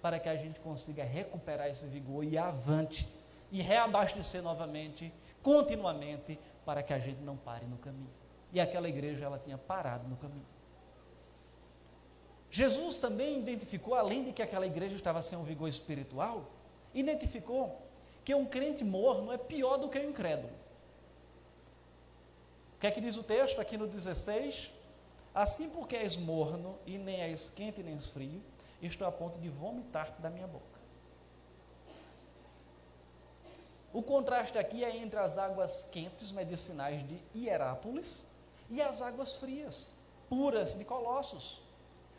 para 0.00 0.18
que 0.18 0.28
a 0.28 0.36
gente 0.36 0.60
consiga 0.60 1.04
recuperar 1.04 1.68
esse 1.68 1.86
vigor 1.86 2.24
e 2.24 2.38
avante 2.38 3.06
e 3.52 3.60
reabastecer 3.60 4.42
novamente, 4.42 5.12
continuamente, 5.42 6.38
para 6.66 6.82
que 6.82 6.92
a 6.92 6.98
gente 6.98 7.22
não 7.22 7.36
pare 7.36 7.64
no 7.64 7.78
caminho. 7.78 8.10
E 8.52 8.60
aquela 8.60 8.88
igreja 8.88 9.24
ela 9.24 9.38
tinha 9.38 9.56
parado 9.56 10.06
no 10.08 10.16
caminho. 10.16 10.44
Jesus 12.50 12.98
também 12.98 13.38
identificou, 13.38 13.94
além 13.94 14.24
de 14.24 14.32
que 14.32 14.42
aquela 14.42 14.66
igreja 14.66 14.96
estava 14.96 15.22
sem 15.22 15.38
um 15.38 15.44
vigor 15.44 15.68
espiritual, 15.68 16.50
identificou 16.92 17.80
que 18.24 18.34
um 18.34 18.44
crente 18.44 18.84
morno 18.84 19.32
é 19.32 19.38
pior 19.38 19.76
do 19.76 19.88
que 19.88 19.98
um 19.98 20.10
incrédulo. 20.10 20.52
O 22.76 22.80
que 22.80 22.86
é 22.86 22.90
que 22.90 23.00
diz 23.00 23.16
o 23.16 23.22
texto 23.22 23.60
aqui 23.60 23.76
no 23.76 23.86
16? 23.86 24.72
Assim 25.34 25.70
porque 25.70 25.96
és 25.96 26.16
morno 26.16 26.76
e 26.86 26.98
nem 26.98 27.20
és 27.20 27.50
quente 27.50 27.82
nem 27.82 27.94
és 27.94 28.10
frio, 28.10 28.42
estou 28.82 29.06
a 29.06 29.12
ponto 29.12 29.38
de 29.38 29.48
vomitar 29.48 30.14
da 30.18 30.30
minha 30.30 30.46
boca. 30.46 30.75
O 33.96 34.02
contraste 34.02 34.58
aqui 34.58 34.84
é 34.84 34.94
entre 34.94 35.18
as 35.18 35.38
águas 35.38 35.88
quentes 35.90 36.30
medicinais 36.30 37.02
de 37.08 37.18
Hierápolis 37.34 38.26
e 38.68 38.82
as 38.82 39.00
águas 39.00 39.38
frias, 39.38 39.90
puras 40.28 40.74
de 40.74 40.84
Colossos. 40.84 41.62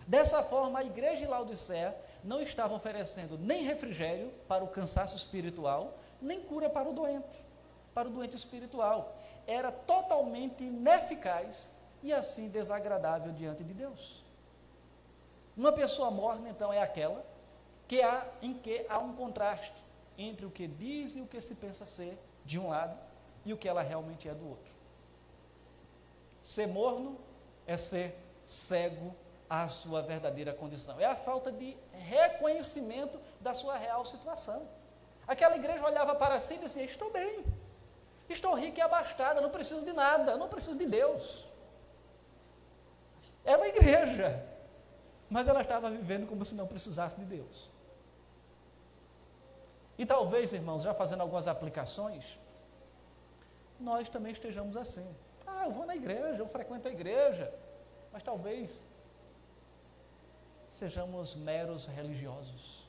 Dessa 0.08 0.42
forma, 0.42 0.80
a 0.80 0.84
igreja 0.84 1.18
de 1.18 1.28
Laodicea 1.28 1.96
não 2.24 2.42
estava 2.42 2.74
oferecendo 2.74 3.38
nem 3.38 3.62
refrigério 3.62 4.34
para 4.48 4.64
o 4.64 4.70
cansaço 4.70 5.16
espiritual, 5.16 5.94
nem 6.20 6.42
cura 6.42 6.68
para 6.68 6.90
o 6.90 6.94
doente, 6.94 7.44
para 7.94 8.08
o 8.08 8.12
doente 8.12 8.36
espiritual. 8.36 9.16
Era 9.46 9.72
totalmente 9.72 10.64
ineficaz 10.64 11.72
e 12.02 12.12
assim 12.12 12.50
desagradável 12.50 13.32
diante 13.34 13.64
de 13.64 13.76
Deus. 13.76 14.26
Uma 15.56 15.72
pessoa 15.72 16.10
morna, 16.10 16.50
então, 16.50 16.74
é 16.74 16.82
aquela 16.82 17.24
que 17.88 18.02
há, 18.02 18.26
em 18.42 18.56
que 18.56 18.84
há 18.90 18.98
um 18.98 19.14
contraste 19.14 19.86
entre 20.18 20.46
o 20.46 20.52
que 20.52 20.68
diz 20.68 21.16
e 21.16 21.22
o 21.22 21.28
que 21.28 21.40
se 21.40 21.56
pensa 21.56 21.86
ser 21.86 22.18
de 22.44 22.58
um 22.60 22.70
lado 22.70 22.98
e 23.46 23.54
o 23.54 23.58
que 23.58 23.68
ela 23.68 23.82
realmente 23.82 24.28
é 24.28 24.34
do 24.34 24.50
outro. 24.50 24.74
Ser 26.42 26.68
morno 26.68 27.18
é 27.66 27.78
ser 27.78 28.18
cego 28.46 29.16
à 29.50 29.68
sua 29.68 30.02
verdadeira 30.02 30.54
condição. 30.54 31.00
É 31.00 31.06
a 31.06 31.16
falta 31.16 31.52
de 31.52 31.78
reconhecimento 31.92 33.20
da 33.40 33.54
sua 33.54 33.76
real 33.76 34.04
situação. 34.06 34.68
Aquela 35.28 35.56
igreja 35.56 35.86
olhava 35.86 36.16
para 36.16 36.40
si 36.40 36.56
e 36.56 36.60
dizia: 36.60 36.84
Estou 36.84 37.12
bem, 37.12 37.44
estou 38.30 38.54
rica 38.54 38.80
e 38.80 38.82
abastada, 38.82 39.42
não 39.42 39.50
preciso 39.50 39.84
de 39.84 39.94
nada, 39.94 40.38
não 40.38 40.48
preciso 40.48 40.78
de 40.78 40.86
Deus. 40.86 41.46
Era 43.44 43.58
uma 43.58 43.68
igreja, 43.68 44.46
mas 45.30 45.48
ela 45.48 45.62
estava 45.62 45.90
vivendo 45.90 46.28
como 46.28 46.44
se 46.44 46.56
não 46.56 46.68
precisasse 46.68 47.16
de 47.18 47.26
Deus. 47.26 47.70
E 49.98 50.06
talvez, 50.06 50.54
irmãos, 50.54 50.84
já 50.84 50.94
fazendo 50.94 51.22
algumas 51.22 51.48
aplicações, 51.48 52.40
nós 53.80 54.10
também 54.10 54.32
estejamos 54.32 54.78
assim. 54.78 55.08
Ah, 55.46 55.66
eu 55.66 55.72
vou 55.72 55.86
na 55.86 55.96
igreja, 55.96 56.38
eu 56.40 56.48
frequento 56.48 56.88
a 56.88 56.92
igreja, 56.92 57.54
mas 58.12 58.22
talvez 58.22 58.84
sejamos 60.70 61.36
meros 61.36 61.88
religiosos. 61.88 62.88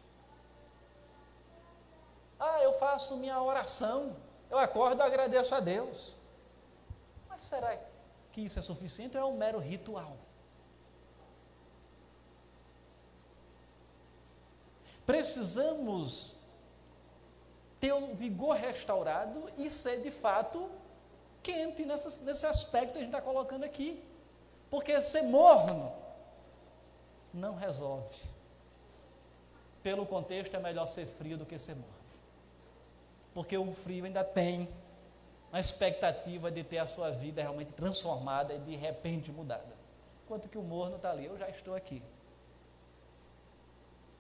Ah, 2.38 2.62
eu 2.62 2.74
faço 2.74 3.16
minha 3.16 3.40
oração, 3.42 4.16
eu 4.50 4.58
acordo 4.58 5.00
e 5.00 5.06
agradeço 5.06 5.54
a 5.54 5.60
Deus. 5.60 6.14
Mas 7.28 7.42
será 7.42 7.78
que 8.32 8.42
isso 8.42 8.58
é 8.58 8.62
suficiente 8.62 9.16
ou 9.16 9.22
é 9.22 9.26
um 9.26 9.36
mero 9.36 9.58
ritual? 9.58 10.16
Precisamos 15.06 16.37
ter 17.80 17.92
o 17.92 18.14
vigor 18.14 18.56
restaurado 18.56 19.50
e 19.56 19.70
ser 19.70 20.02
de 20.02 20.10
fato 20.10 20.68
quente 21.42 21.84
nesse 21.84 22.46
aspecto 22.46 22.92
que 22.92 22.98
a 22.98 23.00
gente 23.00 23.10
está 23.10 23.22
colocando 23.22 23.64
aqui. 23.64 24.02
Porque 24.70 25.00
ser 25.00 25.22
morno 25.22 25.92
não 27.32 27.54
resolve. 27.54 28.16
Pelo 29.82 30.04
contexto, 30.04 30.54
é 30.54 30.58
melhor 30.58 30.86
ser 30.86 31.06
frio 31.06 31.38
do 31.38 31.46
que 31.46 31.58
ser 31.58 31.74
morno. 31.74 31.98
Porque 33.32 33.56
o 33.56 33.72
frio 33.72 34.04
ainda 34.04 34.24
tem 34.24 34.68
a 35.52 35.60
expectativa 35.60 36.50
de 36.50 36.62
ter 36.62 36.78
a 36.78 36.86
sua 36.86 37.10
vida 37.10 37.40
realmente 37.40 37.72
transformada 37.72 38.52
e 38.54 38.58
de 38.58 38.76
repente 38.76 39.32
mudada. 39.32 39.78
Enquanto 40.24 40.48
que 40.48 40.58
o 40.58 40.62
morno 40.62 40.96
está 40.96 41.10
ali, 41.10 41.24
eu 41.24 41.38
já 41.38 41.48
estou 41.48 41.74
aqui. 41.74 42.02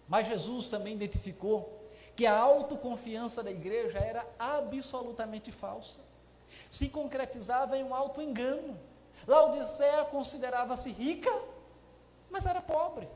Mas 0.08 0.26
Jesus 0.26 0.68
também 0.68 0.94
identificou 0.94 1.77
que 2.18 2.26
a 2.26 2.36
autoconfiança 2.36 3.44
da 3.44 3.50
igreja 3.52 4.00
era 4.00 4.26
absolutamente 4.36 5.52
falsa. 5.52 6.00
Se 6.68 6.88
concretizava 6.88 7.78
em 7.78 7.84
um 7.84 7.94
alto 7.94 8.20
engano. 8.20 8.76
Considerava-se 10.10 10.90
rica, 10.90 11.30
mas 12.28 12.44
era 12.44 12.60
pobre. 12.60 13.08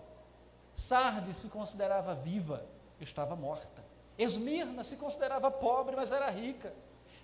Sardes 0.77 1.37
se 1.39 1.49
considerava 1.49 2.15
viva, 2.15 2.65
estava 3.01 3.35
morta. 3.35 3.83
Esmirna 4.17 4.85
se 4.85 4.95
considerava 4.95 5.51
pobre, 5.51 5.97
mas 5.97 6.13
era 6.13 6.31
rica. 6.31 6.73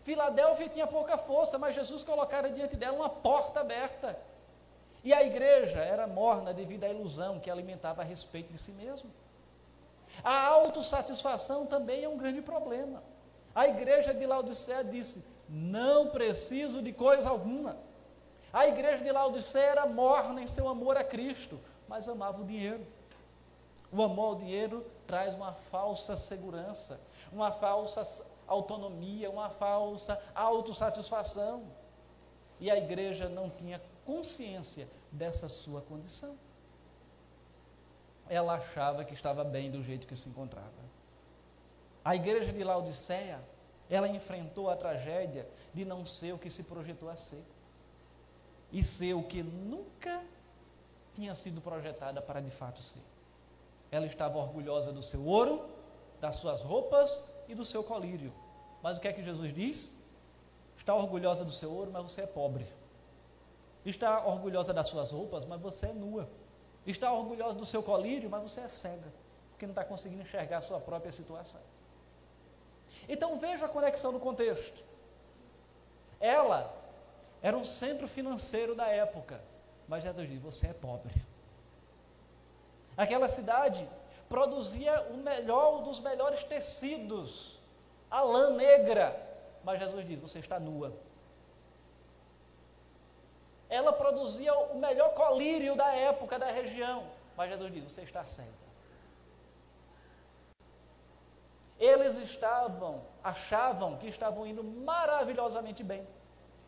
Filadélfia 0.03 0.69
tinha 0.69 0.87
pouca 0.87 1.17
força, 1.17 1.61
mas 1.61 1.77
Jesus 1.77 2.03
colocara 2.03 2.51
diante 2.51 2.75
dela 2.75 2.97
uma 2.97 3.09
porta 3.09 3.61
aberta. 3.61 4.19
E 5.05 5.13
a 5.13 5.23
igreja 5.23 5.79
era 5.79 6.09
morna 6.09 6.53
devido 6.53 6.83
à 6.83 6.89
ilusão 6.89 7.39
que 7.39 7.49
alimentava 7.49 8.03
a 8.03 8.05
respeito 8.05 8.53
de 8.53 8.59
si 8.59 8.73
mesmo. 8.73 9.09
A 10.23 10.47
autossatisfação 10.47 11.67
também 11.67 12.05
é 12.05 12.09
um 12.09 12.17
grande 12.17 12.43
problema. 12.43 13.03
A 13.55 13.67
igreja 13.67 14.13
de 14.15 14.27
Laodicea 14.27 14.85
disse: 14.85 15.25
Não 15.49 16.09
preciso 16.09 16.83
de 16.83 16.93
coisa 16.93 17.29
alguma. 17.29 17.77
A 18.53 18.67
igreja 18.67 19.05
de 19.05 19.13
Laodiceia 19.13 19.71
era 19.71 19.87
morna 19.87 20.43
em 20.43 20.47
seu 20.47 20.69
amor 20.69 20.97
a 20.97 21.05
Cristo, 21.05 21.61
mas 21.87 22.09
amava 22.09 22.43
o 22.43 22.45
dinheiro. 22.45 22.87
O 23.91 24.03
amor 24.03 24.27
ao 24.27 24.35
dinheiro 24.37 24.87
traz 25.07 25.35
uma 25.35 25.53
falsa 25.53 26.17
segurança, 26.17 27.01
uma 27.33 27.51
falsa 27.51 28.25
autonomia, 28.47 29.31
uma 29.31 29.51
falsa 29.51 30.21
autossatisfação. 30.35 31.65
E 32.61 32.71
a 32.71 32.77
igreja 32.77 33.29
não 33.29 33.49
tinha 33.49 33.81
consciência 34.05 34.89
dessa 35.13 35.49
sua 35.49 35.81
condição. 35.81 36.37
Ela 38.29 38.55
achava 38.55 39.05
que 39.05 39.15
estava 39.15 39.43
bem 39.45 39.71
do 39.71 39.83
jeito 39.83 40.07
que 40.07 40.17
se 40.17 40.29
encontrava. 40.29 40.89
A 42.05 42.15
igreja 42.15 42.53
de 42.53 42.63
Laodiceia, 42.63 43.41
ela 43.91 44.09
enfrentou 44.09 44.71
a 44.71 44.77
tragédia 44.77 45.49
de 45.75 45.85
não 45.85 46.05
ser 46.05 46.33
o 46.33 46.39
que 46.39 46.51
se 46.51 46.65
projetou 46.65 47.09
a 47.09 47.17
ser. 47.17 47.45
E 48.71 48.83
ser 48.83 49.15
o 49.15 49.23
que 49.23 49.43
nunca 49.43 50.23
tinha 51.15 51.35
sido 51.35 51.61
projetada 51.61 52.21
para 52.21 52.41
de 52.41 52.51
fato 52.51 52.81
ser. 52.81 53.03
Ela 53.91 54.07
estava 54.07 54.39
orgulhosa 54.39 54.93
do 54.93 55.03
seu 55.03 55.25
ouro, 55.25 55.69
das 56.21 56.37
suas 56.37 56.63
roupas 56.63 57.21
e 57.49 57.55
do 57.55 57.65
seu 57.65 57.83
colírio. 57.83 58.33
Mas 58.83 58.99
o 58.99 59.01
que 59.01 59.09
é 59.09 59.13
que 59.13 59.23
Jesus 59.23 59.53
diz? 59.55 59.95
Está 60.77 60.95
orgulhosa 60.95 61.45
do 61.45 61.51
seu 61.51 61.73
ouro, 61.73 61.91
mas 61.91 62.03
você 62.03 62.23
é 62.23 62.27
pobre. 62.27 62.67
Está 63.85 64.25
orgulhosa 64.27 64.73
das 64.73 64.87
suas 64.87 65.13
roupas, 65.13 65.45
mas 65.45 65.61
você 65.61 65.87
é 65.87 65.93
nua. 65.93 66.29
Está 66.89 67.13
orgulhosa 67.13 67.59
do 67.59 67.67
seu 67.67 67.83
colírio, 67.83 68.31
mas 68.31 68.43
você 68.43 68.63
é 68.63 68.69
cega, 68.71 69.13
porque 69.51 69.67
não 69.67 69.73
está 69.73 69.85
conseguindo 69.85 70.23
enxergar 70.23 70.57
a 70.57 70.63
sua 70.63 70.81
própria 70.81 71.13
situação. 71.13 71.61
Então 73.07 73.39
veja 73.39 73.67
a 73.67 73.69
conexão 73.69 74.11
no 74.11 74.19
contexto. 74.19 74.83
Ela 76.19 76.75
era 77.43 77.55
um 77.55 77.63
centro 77.63 78.09
financeiro 78.09 78.75
da 78.75 78.87
época, 78.87 79.39
mas 79.87 80.03
Jesus 80.03 80.27
diz: 80.31 80.41
você 80.41 80.69
é 80.69 80.73
pobre. 80.73 81.15
Aquela 82.97 83.29
cidade 83.29 83.87
produzia 84.27 85.03
o 85.11 85.19
melhor 85.19 85.83
dos 85.83 86.01
melhores 86.01 86.43
tecidos, 86.45 87.59
a 88.11 88.23
lã 88.23 88.57
negra, 88.57 89.15
mas 89.63 89.79
Jesus 89.79 90.07
diz: 90.07 90.19
você 90.19 90.39
está 90.39 90.59
nua. 90.59 90.97
Ela 93.69 93.93
produzia 93.93 94.55
o 94.55 94.79
melhor 94.79 95.15
colírio 95.15 95.77
da 95.77 95.95
época 95.95 96.39
da 96.39 96.47
região, 96.47 97.05
mas 97.37 97.51
Jesus 97.51 97.73
diz: 97.73 97.85
você 97.85 98.03
está 98.03 98.25
cega. 98.25 98.69
Eles 101.79 102.17
estavam, 102.19 103.03
achavam 103.23 103.97
que 103.99 104.09
estavam 104.09 104.47
indo 104.47 104.65
maravilhosamente 104.65 105.85
bem 105.85 106.07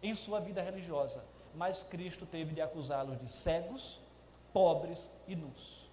em 0.03 0.15
sua 0.15 0.41
vida 0.41 0.63
religiosa, 0.63 1.25
mas 1.55 1.83
Cristo 1.83 2.25
teve 2.25 2.55
de 2.55 2.61
acusá-los 2.61 3.19
de 3.19 3.29
cegos, 3.29 4.01
pobres 4.53 5.13
e 5.27 5.35
nus. 5.35 5.91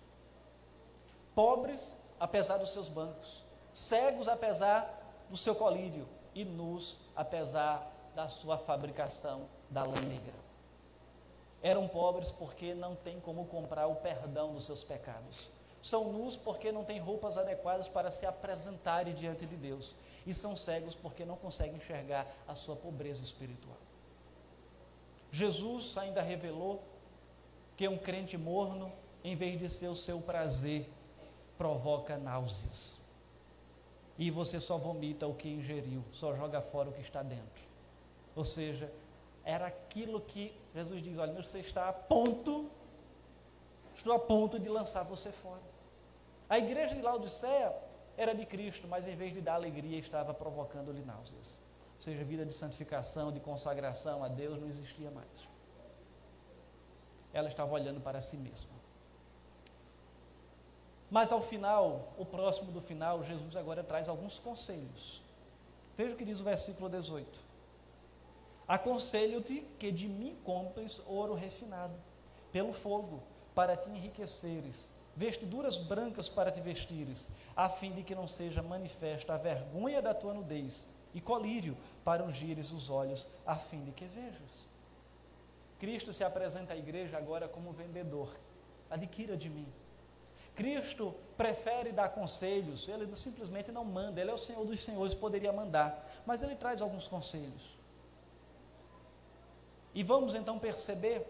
Pobres, 1.33 1.95
apesar 2.19 2.57
dos 2.57 2.71
seus 2.71 2.89
bancos, 2.89 3.43
cegos, 3.73 4.27
apesar 4.27 4.93
do 5.29 5.37
seu 5.37 5.55
colírio, 5.55 6.07
e 6.33 6.45
nus, 6.45 6.99
apesar 7.15 7.91
da 8.13 8.27
sua 8.27 8.59
fabricação 8.59 9.47
da 9.71 9.83
lã 9.83 9.99
negra. 10.07 10.46
Eram 11.61 11.87
pobres 11.87 12.31
porque 12.31 12.73
não 12.73 12.95
têm 12.95 13.19
como 13.19 13.45
comprar 13.45 13.87
o 13.87 13.95
perdão 13.95 14.53
dos 14.53 14.65
seus 14.65 14.83
pecados. 14.83 15.49
São 15.81 16.11
nus 16.11 16.35
porque 16.35 16.71
não 16.71 16.83
têm 16.83 16.99
roupas 16.99 17.37
adequadas 17.37 17.87
para 17.87 18.11
se 18.11 18.25
apresentarem 18.25 19.13
diante 19.13 19.45
de 19.45 19.55
Deus. 19.55 19.95
E 20.25 20.33
são 20.33 20.55
cegos 20.55 20.95
porque 20.95 21.23
não 21.23 21.37
conseguem 21.37 21.77
enxergar 21.77 22.27
a 22.47 22.55
sua 22.55 22.75
pobreza 22.75 23.23
espiritual. 23.23 23.77
Jesus 25.31 25.97
ainda 25.97 26.21
revelou 26.21 26.81
que 27.75 27.87
um 27.87 27.97
crente 27.97 28.37
morno, 28.37 28.91
em 29.23 29.35
vez 29.35 29.59
de 29.59 29.69
ser 29.69 29.87
o 29.87 29.95
seu 29.95 30.19
prazer, 30.19 30.89
provoca 31.57 32.17
náuseas. 32.17 33.01
E 34.17 34.31
você 34.31 34.59
só 34.59 34.77
vomita 34.77 35.27
o 35.27 35.35
que 35.35 35.47
ingeriu, 35.47 36.03
só 36.11 36.35
joga 36.35 36.61
fora 36.61 36.89
o 36.89 36.93
que 36.93 37.01
está 37.01 37.21
dentro. 37.21 37.63
Ou 38.35 38.43
seja, 38.43 38.91
era 39.55 39.67
aquilo 39.67 40.19
que 40.19 40.53
Jesus 40.75 41.01
diz: 41.01 41.17
olha, 41.17 41.33
você 41.33 41.59
está 41.59 41.87
a 41.87 41.93
ponto, 41.93 42.69
estou 43.95 44.13
a 44.13 44.19
ponto 44.19 44.59
de 44.59 44.67
lançar 44.67 45.03
você 45.03 45.31
fora. 45.31 45.61
A 46.49 46.57
igreja 46.59 46.93
de 46.93 47.01
Laodiceia 47.01 47.73
era 48.17 48.33
de 48.35 48.45
Cristo, 48.45 48.87
mas 48.89 49.07
em 49.07 49.15
vez 49.15 49.33
de 49.33 49.39
dar 49.39 49.55
alegria, 49.55 49.97
estava 49.97 50.33
provocando-lhe 50.33 51.01
náuseas. 51.01 51.61
Ou 51.95 52.01
seja, 52.01 52.25
vida 52.25 52.45
de 52.45 52.53
santificação, 52.53 53.31
de 53.31 53.39
consagração 53.39 54.21
a 54.21 54.27
Deus 54.27 54.59
não 54.59 54.67
existia 54.67 55.09
mais. 55.09 55.47
Ela 57.31 57.47
estava 57.47 57.71
olhando 57.71 58.01
para 58.01 58.19
si 58.21 58.35
mesma. 58.35 58.75
Mas 61.09 61.31
ao 61.31 61.41
final, 61.41 62.13
o 62.17 62.25
próximo 62.25 62.69
do 62.73 62.81
final, 62.81 63.23
Jesus 63.23 63.55
agora 63.55 63.81
traz 63.81 64.09
alguns 64.09 64.39
conselhos. 64.39 65.21
Veja 65.95 66.13
o 66.13 66.17
que 66.17 66.25
diz 66.25 66.41
o 66.41 66.43
versículo 66.43 66.89
18. 66.89 67.46
Aconselho-te 68.67 69.61
que 69.79 69.91
de 69.91 70.07
mim 70.07 70.37
compres 70.43 71.01
ouro 71.07 71.33
refinado, 71.33 71.95
pelo 72.51 72.73
fogo, 72.73 73.23
para 73.55 73.77
te 73.77 73.89
enriqueceres, 73.89 74.91
vestiduras 75.15 75.77
brancas 75.77 76.27
para 76.27 76.51
te 76.51 76.59
vestires, 76.59 77.29
a 77.55 77.69
fim 77.69 77.91
de 77.93 78.03
que 78.03 78.13
não 78.13 78.27
seja 78.27 78.61
manifesta 78.61 79.33
a 79.33 79.37
vergonha 79.37 80.01
da 80.01 80.13
tua 80.13 80.33
nudez, 80.33 80.87
e 81.13 81.21
colírio 81.21 81.77
para 82.03 82.23
ungires 82.23 82.71
os 82.71 82.89
olhos, 82.89 83.27
a 83.45 83.55
fim 83.55 83.83
de 83.83 83.91
que 83.91 84.05
vejas. 84.05 84.67
Cristo 85.79 86.11
se 86.11 86.23
apresenta 86.23 86.73
à 86.73 86.77
igreja 86.77 87.17
agora 87.17 87.47
como 87.47 87.71
vendedor. 87.71 88.29
Adquira 88.89 89.37
de 89.37 89.49
mim. 89.49 89.67
Cristo 90.55 91.13
prefere 91.37 91.91
dar 91.91 92.09
conselhos, 92.09 92.87
ele 92.89 93.15
simplesmente 93.15 93.71
não 93.71 93.85
manda, 93.85 94.19
ele 94.19 94.31
é 94.31 94.33
o 94.33 94.37
Senhor 94.37 94.65
dos 94.65 94.79
Senhores, 94.79 95.13
poderia 95.13 95.53
mandar, 95.53 96.23
mas 96.25 96.41
ele 96.41 96.55
traz 96.55 96.81
alguns 96.81 97.07
conselhos. 97.07 97.76
E 99.97 100.03
vamos 100.03 100.35
então 100.35 100.59
perceber 100.59 101.25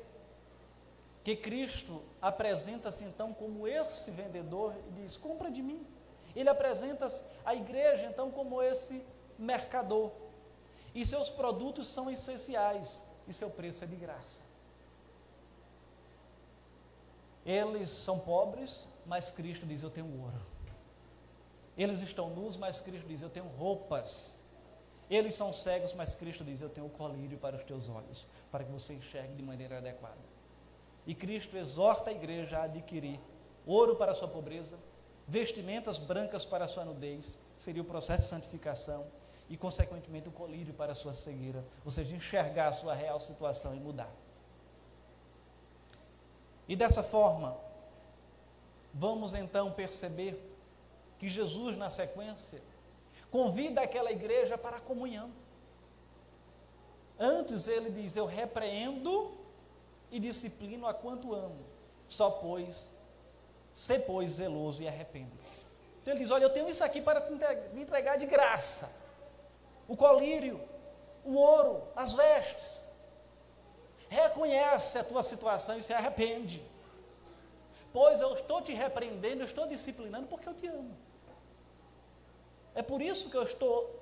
que 1.24 1.38
Cristo 1.38 2.04
apresenta-se 2.22 3.06
então 3.06 3.34
como 3.34 3.66
esse 3.66 4.12
vendedor 4.12 4.76
e 4.90 4.92
diz: 5.02 5.16
compra 5.16 5.50
de 5.50 5.62
mim. 5.62 5.88
Ele 6.36 6.50
apresenta 6.50 7.08
a 7.46 7.56
igreja 7.56 8.08
então 8.08 8.30
como 8.30 8.62
esse 8.62 9.02
mercador. 9.40 10.12
E 10.94 11.06
seus 11.06 11.30
produtos 11.30 11.88
são 11.88 12.12
essenciais 12.12 13.02
e 13.26 13.34
seu 13.34 13.50
preço 13.50 13.86
é 13.86 13.88
de 13.88 13.96
graça. 13.96 14.42
Eles 17.46 17.90
são 17.90 18.20
pobres, 18.20 18.86
mas 19.06 19.32
Cristo 19.32 19.66
diz: 19.66 19.82
Eu 19.82 19.90
tenho 19.90 20.12
ouro. 20.22 20.46
Eles 21.78 22.02
estão 22.02 22.30
nus, 22.32 22.58
mas 22.58 22.82
Cristo 22.82 23.08
diz: 23.08 23.22
Eu 23.22 23.30
tenho 23.30 23.48
roupas. 23.48 24.37
Eles 25.10 25.36
são 25.36 25.54
cegos, 25.54 25.94
mas 25.94 26.16
Cristo 26.16 26.44
diz: 26.44 26.62
Eu 26.62 26.70
tenho 26.70 26.88
o 26.88 26.90
colírio 26.90 27.38
para 27.38 27.56
os 27.56 27.64
teus 27.64 27.90
olhos, 27.90 28.28
para 28.52 28.64
que 28.64 28.72
você 28.72 28.94
enxergue 28.94 29.36
de 29.36 29.44
maneira 29.44 29.78
adequada. 29.78 30.18
E 31.06 31.16
Cristo 31.16 31.58
exorta 31.58 32.10
a 32.10 32.14
igreja 32.14 32.60
a 32.60 32.64
adquirir 32.64 33.20
ouro 33.66 33.96
para 33.96 34.12
a 34.12 34.16
sua 34.16 34.28
pobreza, 34.28 34.78
vestimentas 35.28 35.98
brancas 35.98 36.46
para 36.46 36.66
a 36.66 36.68
sua 36.68 36.84
nudez, 36.84 37.40
seria 37.58 37.82
o 37.82 37.86
processo 37.86 38.24
de 38.24 38.30
santificação, 38.30 39.06
e, 39.50 39.56
consequentemente, 39.56 40.28
o 40.28 40.32
colírio 40.32 40.74
para 40.74 40.92
a 40.92 40.96
sua 40.96 41.14
cegueira, 41.14 41.64
ou 41.86 41.92
seja, 41.92 42.16
enxergar 42.16 42.68
a 42.68 42.74
sua 42.74 42.94
real 42.94 43.20
situação 43.20 43.74
e 43.76 43.80
mudar. 43.80 44.12
E 46.68 46.76
dessa 46.76 47.02
forma, 47.02 47.58
vamos 48.94 49.34
então 49.34 49.72
perceber 49.72 50.38
que 51.18 51.30
Jesus, 51.30 51.78
na 51.78 51.90
sequência, 51.90 52.62
convida 53.32 53.82
aquela 53.82 54.12
igreja 54.12 54.58
para 54.58 54.78
a 54.78 54.82
comunhão. 54.82 55.32
Antes 57.20 57.68
ele 57.68 57.90
diz: 57.90 58.16
Eu 58.16 58.26
repreendo 58.26 59.38
e 60.12 60.20
disciplino 60.20 60.88
a 60.88 60.94
quanto 60.94 61.34
amo, 61.34 61.66
só 62.08 62.30
pois, 62.30 62.92
se 63.74 64.00
pois 64.00 64.32
zeloso 64.32 64.84
e 64.84 64.88
arrepende-te. 64.88 65.66
Então 66.02 66.14
ele 66.14 66.22
diz: 66.22 66.32
Olha, 66.32 66.44
eu 66.44 66.54
tenho 66.54 66.70
isso 66.70 66.84
aqui 66.84 67.02
para 67.02 67.22
te 67.22 67.34
entregar 67.80 68.18
de 68.18 68.26
graça: 68.26 68.92
o 69.88 69.98
colírio, 69.98 70.62
o 71.24 71.36
ouro, 71.36 71.84
as 71.96 72.14
vestes 72.14 72.86
reconhece 74.10 74.98
a 74.98 75.04
tua 75.04 75.24
situação 75.24 75.78
e 75.78 75.84
se 75.84 75.94
arrepende. 75.94 76.64
Pois 77.92 78.22
eu 78.22 78.34
estou 78.34 78.62
te 78.62 78.74
repreendendo, 78.74 79.42
eu 79.42 79.48
estou 79.48 79.68
disciplinando 79.68 80.28
porque 80.28 80.48
eu 80.48 80.54
te 80.54 80.68
amo. 80.68 80.96
É 82.78 82.84
por 82.84 83.02
isso 83.02 83.32
que 83.32 83.36
eu 83.36 83.42
estou 83.42 84.00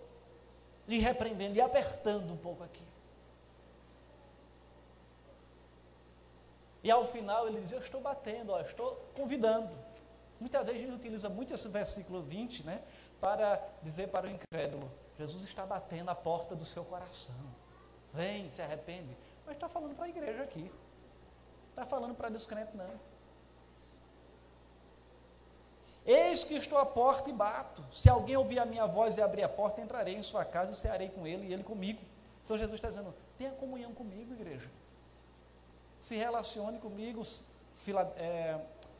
lhe 0.85 0.99
repreendendo, 0.99 1.53
lhe 1.53 1.61
apertando 1.61 2.29
um 2.33 2.35
pouco 2.35 2.61
aqui. 2.61 2.83
E 6.83 6.91
ao 6.91 7.07
final 7.07 7.47
ele 7.47 7.61
diz: 7.61 7.71
Eu 7.71 7.79
estou 7.79 8.01
batendo, 8.01 8.51
ó, 8.51 8.59
estou 8.59 9.01
convidando. 9.15 9.71
Muitas 10.41 10.65
vezes 10.65 10.81
a 10.81 10.83
gente 10.83 10.95
utiliza 10.97 11.29
muito 11.29 11.53
esse 11.53 11.69
versículo 11.69 12.21
20, 12.21 12.65
né? 12.65 12.83
Para 13.21 13.65
dizer 13.81 14.09
para 14.09 14.27
o 14.27 14.29
incrédulo: 14.29 14.91
Jesus 15.17 15.45
está 15.45 15.65
batendo 15.65 16.09
a 16.09 16.15
porta 16.15 16.53
do 16.53 16.65
seu 16.65 16.83
coração. 16.83 17.33
Vem, 18.13 18.49
se 18.49 18.61
arrepende 18.61 19.15
Mas 19.45 19.55
está 19.55 19.69
falando 19.69 19.95
para 19.95 20.05
a 20.05 20.09
igreja 20.09 20.43
aqui. 20.43 20.69
Está 21.69 21.85
falando 21.85 22.13
para 22.13 22.27
descrente, 22.27 22.75
não. 22.75 23.14
Eis 26.05 26.43
que 26.43 26.55
estou 26.55 26.77
à 26.77 26.85
porta 26.85 27.29
e 27.29 27.33
bato. 27.33 27.83
Se 27.91 28.07
alguém 28.09 28.37
ouvir 28.37 28.59
a 28.59 28.65
minha 28.65 28.85
voz 28.85 29.17
e 29.17 29.21
abrir 29.21 29.43
a 29.43 29.49
porta, 29.49 29.81
entrarei 29.81 30.15
em 30.15 30.21
sua 30.21 30.45
casa 30.45 30.71
e 30.71 30.75
cearei 30.75 31.09
com 31.09 31.25
ele 31.25 31.47
e 31.47 31.53
ele 31.53 31.63
comigo. 31.63 31.99
Então 32.43 32.55
Jesus 32.55 32.75
está 32.75 32.89
dizendo: 32.89 33.13
tenha 33.37 33.51
comunhão 33.51 33.93
comigo, 33.93 34.33
igreja. 34.33 34.69
Se 35.99 36.15
relacione 36.15 36.77
comigo, 36.77 37.23
é, 38.17 38.59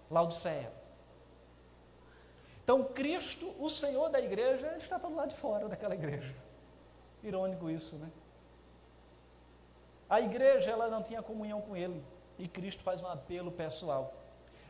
Laodiceia. 0.10 0.72
Então, 2.64 2.84
Cristo, 2.84 3.54
o 3.60 3.70
Senhor 3.70 4.10
da 4.10 4.20
igreja, 4.20 4.66
ele 4.68 4.78
está 4.78 4.98
pelo 4.98 5.16
lado 5.16 5.30
de 5.30 5.36
fora 5.36 5.68
daquela 5.68 5.94
igreja. 5.94 6.34
Irônico 7.24 7.70
isso, 7.70 7.96
né? 7.98 8.10
A 10.10 10.20
igreja, 10.20 10.72
ela 10.72 10.90
não 10.90 11.04
tinha 11.04 11.22
comunhão 11.22 11.62
com 11.62 11.76
ele. 11.76 12.04
E 12.40 12.48
Cristo 12.48 12.84
faz 12.84 13.02
um 13.02 13.08
apelo 13.08 13.52
pessoal. 13.52 14.14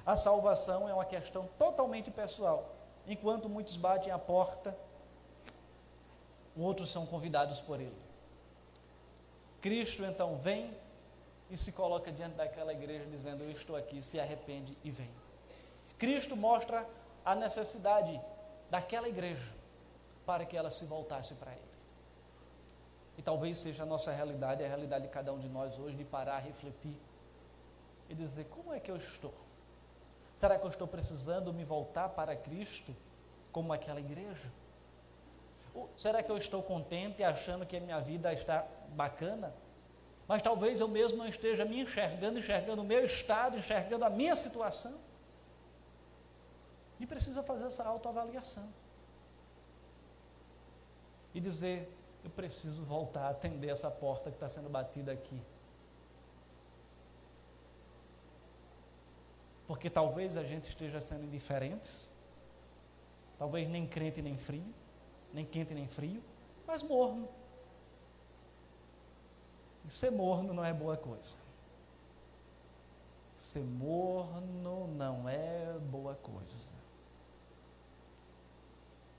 A 0.06 0.15
salvação 0.15 0.88
é 0.88 0.94
uma 0.94 1.06
questão 1.06 1.50
totalmente 1.58 2.12
pessoal. 2.12 2.76
Enquanto 3.08 3.50
muitos 3.50 3.76
batem 3.76 4.12
a 4.12 4.20
porta, 4.20 4.78
outros 6.56 6.89
são 6.91 7.06
convidados 7.06 7.60
por 7.60 7.80
ele. 7.80 8.06
Cristo 9.62 10.04
então 10.06 10.38
vem 10.38 10.72
e 11.50 11.58
se 11.58 11.72
coloca 11.72 12.12
diante 12.12 12.36
daquela 12.36 12.72
igreja 12.72 13.06
dizendo: 13.06 13.44
Eu 13.44 13.52
estou 13.52 13.76
aqui, 13.76 14.02
se 14.02 14.20
arrepende 14.20 14.78
e 14.84 14.91
vem. 14.91 15.10
Cristo 15.98 16.36
mostra 16.36 16.88
a 17.24 17.34
necessidade 17.34 18.22
daquela 18.70 19.08
igreja 19.08 19.52
para 20.26 20.46
que 20.46 20.56
ela 20.56 20.70
se 20.70 20.86
voltasse 20.86 21.34
para 21.36 21.52
Ele. 21.52 21.62
E 23.18 23.22
talvez 23.22 23.58
seja 23.58 23.84
a 23.84 23.86
nossa 23.86 24.12
realidade, 24.12 24.63
a 24.63 24.68
realidade 24.68 25.06
de 25.06 25.12
cada 25.12 25.32
um 25.34 25.39
de 25.39 25.48
nós 25.48 25.78
hoje, 25.80 25.96
de 25.96 26.04
parar, 26.04 26.39
refletir 26.39 26.96
e 28.10 28.13
dizer: 28.13 28.46
como 28.46 28.74
é 28.74 28.80
que 28.80 28.91
eu 28.91 28.98
estou? 28.98 29.34
Será 30.36 30.60
que 30.60 30.65
eu 30.65 30.69
estou 30.69 30.88
precisando 30.88 31.54
me 31.54 31.63
voltar 31.63 32.10
para 32.10 32.36
Cristo 32.36 32.95
como 33.52 33.71
aquela 33.71 34.00
igreja? 34.00 34.52
Ou 35.74 35.89
será 35.98 36.21
que 36.21 36.32
eu 36.32 36.38
estou 36.38 36.62
contente 36.62 37.24
achando 37.24 37.65
que 37.65 37.78
a 37.78 37.80
minha 37.80 38.00
vida 38.00 38.34
está 38.34 38.65
bacana? 38.89 39.54
Mas 40.28 40.41
talvez 40.41 40.80
eu 40.80 40.88
mesmo 40.88 41.17
não 41.17 41.28
esteja 41.28 41.63
me 41.63 41.80
enxergando, 41.80 42.39
enxergando 42.39 42.82
o 42.82 42.86
meu 42.86 43.06
estado, 43.06 43.58
enxergando 43.58 44.04
a 44.04 44.10
minha 44.10 44.36
situação. 44.36 44.95
E 47.00 47.06
precisa 47.06 47.43
fazer 47.43 47.65
essa 47.65 47.84
autoavaliação. 47.84 48.67
E 51.34 51.39
dizer: 51.39 51.91
eu 52.24 52.30
preciso 52.30 52.84
voltar 52.84 53.28
a 53.28 53.30
atender 53.30 53.69
essa 53.69 53.91
porta 53.91 54.32
que 54.32 54.38
está 54.38 54.50
sendo 54.50 54.69
batida 54.69 55.12
aqui. 55.12 55.39
Porque 59.67 59.89
talvez 59.89 60.38
a 60.38 60.43
gente 60.43 60.69
esteja 60.69 61.01
sendo 61.01 61.23
indiferentes, 61.23 62.10
talvez 63.38 63.67
nem 63.69 63.88
crente 63.88 64.21
nem 64.21 64.38
frio, 64.38 64.73
nem 65.34 65.45
quente 65.45 65.73
nem 65.73 65.88
frio, 65.88 66.23
mas 66.67 66.84
morno. 66.84 67.28
E 69.86 69.89
ser 69.91 70.12
morno 70.12 70.54
não 70.54 70.63
é 70.63 70.73
boa 70.73 70.97
coisa. 70.97 71.38
Ser 73.36 73.63
morno 73.63 74.88
não 74.88 75.28
é 75.28 75.78
boa 75.80 76.15
coisa 76.15 76.75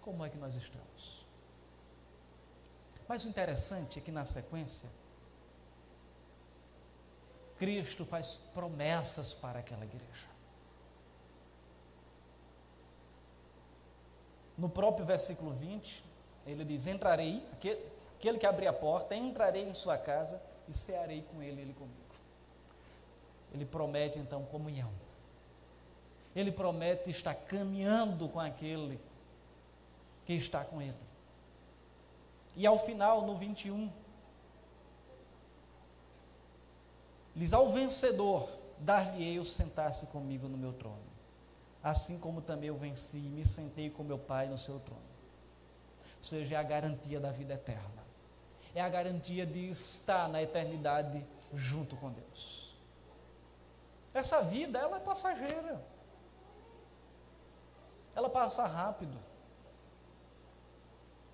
como 0.06 0.24
é 0.24 0.30
que 0.30 0.38
nós 0.38 0.54
estamos. 0.54 1.26
Mas 3.09 3.24
o 3.24 3.28
interessante 3.28 3.98
é 3.98 4.02
que 4.02 4.12
na 4.12 4.24
sequência, 4.24 4.88
Cristo 7.59 8.04
faz 8.04 8.37
promessas 8.54 9.35
para 9.35 9.59
aquela 9.59 9.85
igreja. 9.85 10.36
No 14.57 14.69
próprio 14.69 15.05
versículo 15.05 15.53
20, 15.53 16.03
ele 16.47 16.64
diz: 16.64 16.87
Entrarei, 16.87 17.45
aquele 17.53 18.38
que 18.38 18.47
abrir 18.47 18.66
a 18.66 18.73
porta, 18.73 19.14
entrarei 19.14 19.69
em 19.69 19.75
sua 19.75 19.99
casa 19.99 20.40
e 20.69 20.73
cearei 20.73 21.23
com 21.23 21.42
ele, 21.42 21.61
ele 21.61 21.75
comigo. 21.75 22.07
Ele 23.53 23.64
promete 23.64 24.19
então 24.19 24.45
comunhão. 24.45 24.90
Ele 26.35 26.53
promete 26.53 27.11
estar 27.11 27.35
caminhando 27.35 28.29
com 28.29 28.40
aquele 28.40 29.01
que 30.27 30.35
está 30.35 30.64
com 30.64 30.83
ele. 30.83 31.07
E 32.55 32.66
ao 32.66 32.79
final, 32.79 33.27
no 33.27 33.37
21, 33.37 33.90
lhes 37.35 37.53
ao 37.53 37.71
vencedor, 37.71 38.49
dar-lhe-ei 38.79 39.38
o 39.38 39.45
sentar-se 39.45 40.07
comigo 40.07 40.49
no 40.49 40.57
meu 40.57 40.73
trono, 40.73 41.06
assim 41.87 42.18
como 42.18 42.42
também 42.42 42.68
eu 42.68 42.77
venci 42.77 43.16
e 43.16 43.29
me 43.29 43.44
sentei 43.46 43.88
com 43.88 44.03
meu 44.03 44.18
Pai 44.18 44.49
no 44.49 44.59
seu 44.59 44.81
trono. 44.81 45.01
Ou 46.18 46.25
seja, 46.25 46.57
é 46.57 46.59
a 46.59 46.62
garantia 46.64 47.20
da 47.20 47.31
vida 47.31 47.55
eterna. 47.55 48.03
É 48.75 48.81
a 48.81 48.88
garantia 48.88 49.46
de 49.46 49.70
estar 49.70 50.29
na 50.29 50.42
eternidade 50.42 51.25
junto 51.55 51.94
com 51.96 52.11
Deus. 52.11 52.77
Essa 54.12 54.42
vida, 54.42 54.81
ela 54.81 54.96
é 54.96 55.01
passageira. 55.01 55.81
Ela 58.16 58.29
passa 58.29 58.66
rápido. 58.66 59.16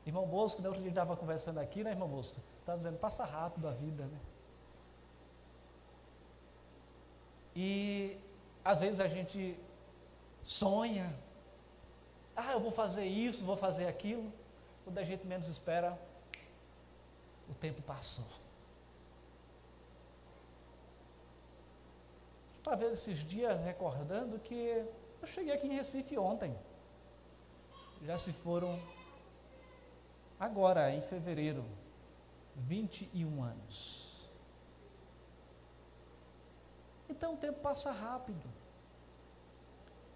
Irmão 0.05 0.27
Bosco, 0.27 0.61
na 0.61 0.69
outro 0.69 0.83
dia 0.83 0.91
estava 0.91 1.17
conversando 1.17 1.61
aqui, 1.61 1.83
né, 1.83 1.93
irmão 1.93 2.09
Bosco? 2.09 2.38
Estava 2.61 2.77
dizendo, 2.77 2.99
passa 2.99 3.25
rápido 3.25 3.69
a 3.69 3.73
vida, 3.73 4.05
né? 4.05 4.21
E 7.57 8.19
às 8.62 8.81
vezes 8.81 9.01
a 9.01 9.09
gente 9.09 9.59
sonha, 10.44 11.14
ah, 12.35 12.52
eu 12.52 12.61
vou 12.61 12.70
fazer 12.70 13.07
isso, 13.07 13.44
vou 13.44 13.57
fazer 13.57 13.87
aquilo. 13.87 14.33
Quando 14.85 14.98
a 14.98 15.05
gente 15.05 15.26
menos 15.26 15.48
espera, 15.48 15.98
o 17.48 17.55
tempo 17.55 17.83
passou. 17.83 18.26
Estava 22.59 22.76
vendo 22.76 22.92
esses 22.92 23.18
dias 23.18 23.61
recordando 23.61 24.38
que 24.38 24.55
eu 25.20 25.26
cheguei 25.26 25.52
aqui 25.52 25.66
em 25.66 25.74
Recife 25.74 26.16
ontem. 26.16 26.57
Já 28.02 28.18
se 28.18 28.33
foram 28.33 28.78
agora 30.38 30.90
em 30.90 31.02
fevereiro, 31.02 31.64
21 32.57 33.42
anos. 33.42 34.31
Então 37.09 37.35
o 37.35 37.37
tempo 37.37 37.61
passa 37.61 37.90
rápido. 37.92 38.62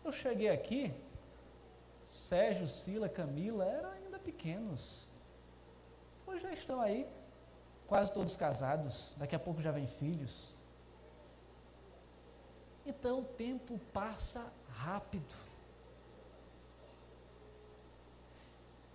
Eu 0.07 0.13
cheguei 0.13 0.49
aqui, 0.49 0.95
Sérgio, 2.07 2.69
Sila, 2.69 3.09
Camila 3.09 3.65
eram 3.65 3.91
ainda 3.91 4.21
pequenos. 4.21 5.01
Hoje 6.25 6.43
já 6.43 6.53
estão 6.53 6.81
aí, 6.81 7.09
quase 7.89 8.13
todos 8.13 8.37
casados, 8.37 9.13
daqui 9.17 9.35
a 9.35 9.39
pouco 9.41 9.61
já 9.61 9.73
vem 9.73 9.89
filhos. 9.89 10.55
Então 12.87 13.19
o 13.19 13.25
tempo 13.25 13.81
passa 13.93 14.47
rápido. 14.69 15.35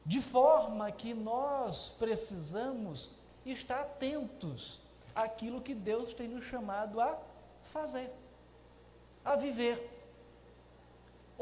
De 0.05 0.21
forma 0.21 0.89
que 0.93 1.13
nós 1.13 1.89
precisamos 1.89 3.09
estar 3.45 3.81
atentos 3.81 4.79
àquilo 5.13 5.59
que 5.59 5.75
Deus 5.75 6.13
tem 6.13 6.29
nos 6.29 6.45
chamado 6.45 7.01
a 7.01 7.19
fazer, 7.65 8.09
a 9.25 9.35
viver. 9.35 9.99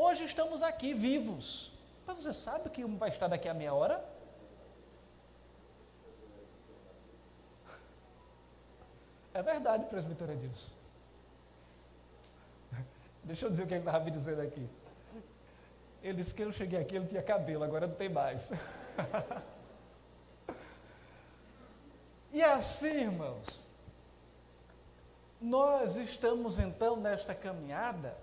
Hoje 0.01 0.23
estamos 0.23 0.61
aqui 0.61 0.93
vivos, 0.93 1.73
mas 2.07 2.15
você 2.15 2.31
sabe 2.31 2.69
que 2.69 2.85
vai 2.85 3.09
estar 3.09 3.27
daqui 3.27 3.49
a 3.49 3.53
meia 3.53 3.73
hora? 3.73 4.01
É 9.33 9.43
verdade, 9.43 9.83
presbiteriano 9.87 10.41
Edilson. 10.41 10.71
Deixa 13.25 13.45
eu 13.45 13.49
dizer 13.49 13.63
o 13.63 13.67
que 13.67 13.73
ele 13.73 13.81
estava 13.81 14.05
me 14.05 14.09
dizendo 14.09 14.41
aqui. 14.41 14.69
Ele 16.01 16.13
disse 16.13 16.33
que 16.33 16.43
eu 16.43 16.51
cheguei 16.53 16.79
aqui, 16.79 16.95
ele 16.95 17.05
tinha 17.05 17.21
cabelo, 17.21 17.65
agora 17.65 17.85
não 17.85 17.95
tem 17.95 18.07
mais. 18.07 18.51
e 22.31 22.41
assim, 22.41 23.01
irmãos, 23.01 23.65
nós 25.41 25.97
estamos 25.97 26.57
então 26.57 26.95
nesta 26.95 27.35
caminhada 27.35 28.15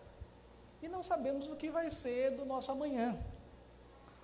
e 0.86 0.88
não 0.88 1.02
sabemos 1.02 1.48
o 1.48 1.56
que 1.56 1.68
vai 1.68 1.90
ser 1.90 2.30
do 2.38 2.44
nosso 2.44 2.70
amanhã. 2.70 3.18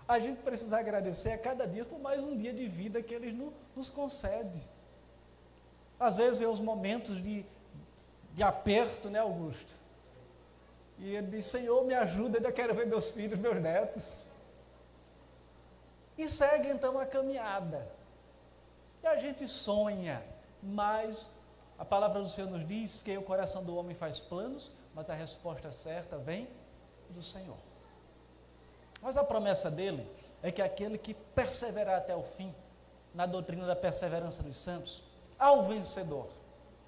A 0.07 0.18
gente 0.18 0.40
precisa 0.42 0.79
agradecer 0.79 1.33
a 1.33 1.38
cada 1.38 1.66
dia 1.66 1.85
por 1.85 1.98
mais 1.98 2.22
um 2.22 2.37
dia 2.37 2.53
de 2.53 2.66
vida 2.66 3.03
que 3.03 3.14
Ele 3.14 3.53
nos 3.77 3.90
concede. 3.90 4.61
Às 5.98 6.16
vezes 6.16 6.38
vem 6.38 6.48
os 6.48 6.61
momentos 6.61 7.22
de, 7.22 7.44
de 8.35 8.42
aperto, 8.42 9.11
né, 9.11 9.18
Augusto? 9.18 9.72
E 10.98 11.14
ele 11.16 11.29
disse: 11.29 11.51
Senhor, 11.51 11.85
me 11.85 11.94
ajuda, 11.94 12.38
ainda 12.38 12.53
quero 12.53 12.75
ver 12.75 12.87
meus 12.87 13.11
filhos, 13.11 13.38
meus 13.38 13.61
netos. 13.61 14.27
E 16.16 16.29
segue 16.29 16.68
então 16.68 16.98
a 16.98 17.07
caminhada. 17.07 17.88
E 19.03 19.07
a 19.07 19.16
gente 19.16 19.48
sonha, 19.48 20.22
mas 20.62 21.29
A 21.83 21.85
palavra 21.85 22.22
do 22.22 22.29
Senhor 22.29 22.48
nos 22.48 22.64
diz 22.64 23.03
que 23.03 23.18
o 23.18 23.22
coração 23.22 23.64
do 23.64 23.75
homem 23.75 23.92
faz 23.96 24.20
planos, 24.20 24.70
mas 24.94 25.09
a 25.09 25.14
resposta 25.14 25.70
certa 25.70 26.18
vem 26.18 26.48
do 27.11 27.22
Senhor. 27.22 27.57
Mas 29.00 29.16
a 29.16 29.24
promessa 29.24 29.70
dele 29.70 30.09
é 30.42 30.50
que 30.50 30.62
aquele 30.62 30.98
que 30.98 31.14
perseverar 31.14 31.98
até 31.98 32.14
o 32.14 32.22
fim, 32.22 32.55
na 33.14 33.26
doutrina 33.26 33.66
da 33.66 33.76
perseverança 33.76 34.42
dos 34.42 34.57
santos, 34.57 35.02
ao 35.38 35.64
vencedor. 35.64 36.28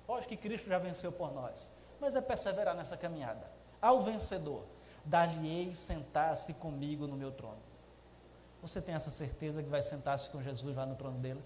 Lógico 0.08 0.30
que 0.30 0.36
Cristo 0.36 0.68
já 0.68 0.78
venceu 0.78 1.10
por 1.10 1.32
nós, 1.32 1.70
mas 2.00 2.14
é 2.14 2.20
perseverar 2.20 2.74
nessa 2.74 2.96
caminhada. 2.96 3.50
Ao 3.80 4.02
vencedor, 4.02 4.64
dar-lhe-ei 5.04 5.74
sentar-se 5.74 6.54
comigo 6.54 7.06
no 7.06 7.16
meu 7.16 7.30
trono. 7.32 7.62
Você 8.62 8.80
tem 8.80 8.94
essa 8.94 9.10
certeza 9.10 9.62
que 9.62 9.68
vai 9.68 9.82
sentar-se 9.82 10.30
com 10.30 10.42
Jesus 10.42 10.76
lá 10.76 10.86
no 10.86 10.96
trono 10.96 11.18
dele? 11.18 11.42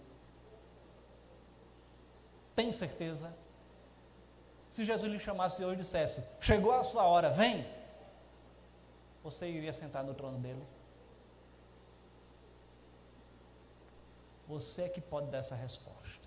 Tem 2.54 2.70
certeza? 2.70 3.32
Se 4.70 4.84
Jesus 4.84 5.10
lhe 5.10 5.18
chamasse 5.18 5.64
hoje 5.64 5.80
e 5.80 5.82
dissesse: 5.82 6.22
Chegou 6.40 6.72
a 6.72 6.84
sua 6.84 7.04
hora, 7.04 7.30
vem. 7.30 7.66
Você 9.22 9.48
iria 9.48 9.72
sentar 9.72 10.04
no 10.04 10.14
trono 10.14 10.38
dele? 10.38 10.64
Você 14.46 14.82
é 14.82 14.88
que 14.88 15.00
pode 15.00 15.26
dar 15.30 15.38
essa 15.38 15.54
resposta. 15.54 16.26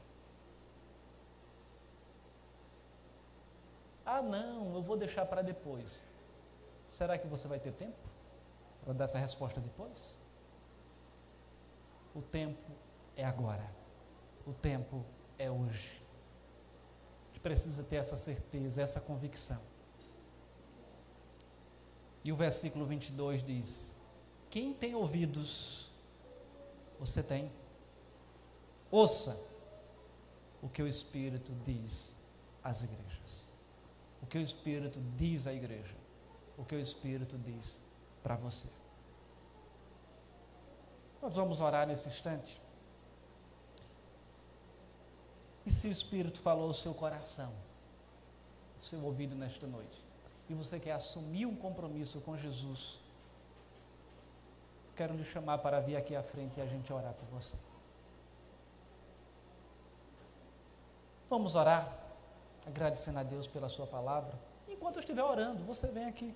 Ah, 4.06 4.21
não, 4.21 4.75
eu 4.75 4.82
vou 4.82 4.97
deixar 4.97 5.25
para 5.25 5.41
depois. 5.41 6.04
Será 6.89 7.17
que 7.17 7.27
você 7.27 7.47
vai 7.47 7.60
ter 7.60 7.71
tempo 7.71 7.97
para 8.84 8.93
dar 8.93 9.06
essa 9.06 9.17
resposta 9.17 9.60
depois? 9.60 10.15
O 12.13 12.21
tempo 12.21 12.71
é 13.15 13.23
agora. 13.23 13.65
O 14.45 14.54
tempo 14.54 15.06
é 15.38 15.49
hoje. 15.49 16.00
Precisa 17.41 17.84
ter 17.84 17.97
essa 17.97 18.15
certeza, 18.15 18.82
essa 18.82 18.99
convicção. 18.99 19.62
E 22.23 22.32
o 22.32 22.36
versículo 22.36 22.86
22 22.86 23.43
diz: 23.43 23.95
Quem 24.49 24.73
tem 24.73 24.93
ouvidos, 24.93 25.89
você 26.99 27.23
tem 27.23 27.51
Ouça 28.91 29.39
o 30.62 30.67
que 30.67 30.84
o 30.84 30.88
Espírito 30.88 31.54
diz 31.63 32.13
às 32.62 32.84
igrejas. 32.84 33.49
O 34.21 34.27
que 34.27 34.38
o 34.38 34.41
Espírito 34.41 34.99
diz 35.17 35.47
à 35.47 35.54
igreja. 35.54 35.95
O 36.58 36.65
que 36.65 36.75
o 36.75 36.80
Espírito 36.80 37.38
diz 37.38 37.80
para 38.21 38.36
você. 38.36 38.67
Nós 41.21 41.38
vamos 41.38 41.62
orar 41.62 41.88
nesse 41.88 42.10
instante. 42.10 42.62
Se 45.71 45.88
o 45.88 45.91
Espírito 45.91 46.39
falou 46.39 46.69
o 46.69 46.73
seu 46.73 46.93
coração, 46.93 47.51
o 48.81 48.86
seu 48.86 49.03
ouvido 49.03 49.36
nesta 49.36 49.65
noite, 49.65 49.97
e 50.49 50.53
você 50.53 50.79
quer 50.79 50.91
assumir 50.91 51.45
um 51.45 51.55
compromisso 51.55 52.19
com 52.21 52.38
Jesus, 52.38 52.99
quero 54.95 55.15
lhe 55.15 55.23
chamar 55.23 55.60
para 55.60 55.79
vir 55.79 55.95
aqui 55.95 56.15
à 56.15 56.21
frente 56.21 56.60
e 56.60 56.62
a 56.62 56.65
gente 56.65 56.91
orar 56.91 57.13
por 57.13 57.25
você. 57.29 57.55
Vamos 61.29 61.55
orar, 61.55 61.89
agradecendo 62.67 63.19
a 63.19 63.23
Deus 63.23 63.47
pela 63.47 63.69
Sua 63.69 63.88
palavra. 63.88 64.34
Enquanto 64.67 64.97
eu 64.97 64.99
estiver 64.99 65.23
orando, 65.23 65.63
você 65.63 65.88
vem 65.88 66.05
aqui. 66.05 66.36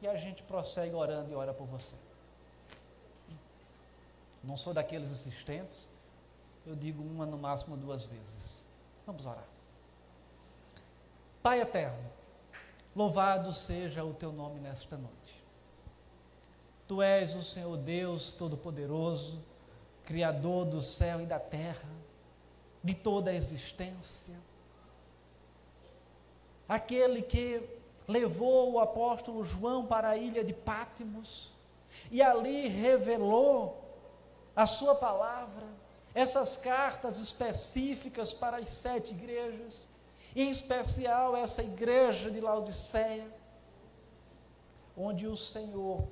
E 0.00 0.08
a 0.08 0.16
gente 0.16 0.42
prossegue 0.42 0.94
orando 0.94 1.30
e 1.30 1.34
ora 1.34 1.52
por 1.52 1.66
você. 1.66 1.94
Não 4.42 4.56
sou 4.56 4.72
daqueles 4.72 5.10
insistentes, 5.10 5.90
eu 6.66 6.74
digo 6.74 7.02
uma 7.02 7.26
no 7.26 7.36
máximo 7.36 7.76
duas 7.76 8.04
vezes. 8.04 8.64
Vamos 9.06 9.26
orar. 9.26 9.46
Pai 11.42 11.60
eterno, 11.60 12.10
louvado 12.96 13.52
seja 13.52 14.02
o 14.04 14.14
teu 14.14 14.32
nome 14.32 14.60
nesta 14.60 14.96
noite. 14.96 15.44
Tu 16.88 17.02
és 17.02 17.34
o 17.34 17.42
Senhor 17.42 17.76
Deus 17.76 18.32
Todo-Poderoso, 18.32 19.42
Criador 20.04 20.66
do 20.66 20.80
céu 20.80 21.20
e 21.20 21.26
da 21.26 21.38
terra 21.38 21.88
de 22.82 22.94
toda 22.94 23.30
a 23.30 23.34
existência. 23.34 24.34
Aquele 26.68 27.22
que 27.22 27.62
levou 28.06 28.72
o 28.72 28.78
apóstolo 28.78 29.44
João 29.44 29.86
para 29.86 30.10
a 30.10 30.16
ilha 30.16 30.44
de 30.44 30.52
Pátimos 30.52 31.52
e 32.10 32.22
ali 32.22 32.68
revelou 32.68 33.82
a 34.54 34.66
sua 34.66 34.94
palavra, 34.94 35.66
essas 36.14 36.56
cartas 36.56 37.18
específicas 37.18 38.32
para 38.32 38.58
as 38.58 38.68
sete 38.68 39.12
igrejas, 39.12 39.86
em 40.34 40.48
especial 40.48 41.36
essa 41.36 41.62
igreja 41.62 42.30
de 42.30 42.40
Laodiceia, 42.40 43.26
onde 44.96 45.26
o 45.26 45.36
Senhor 45.36 46.06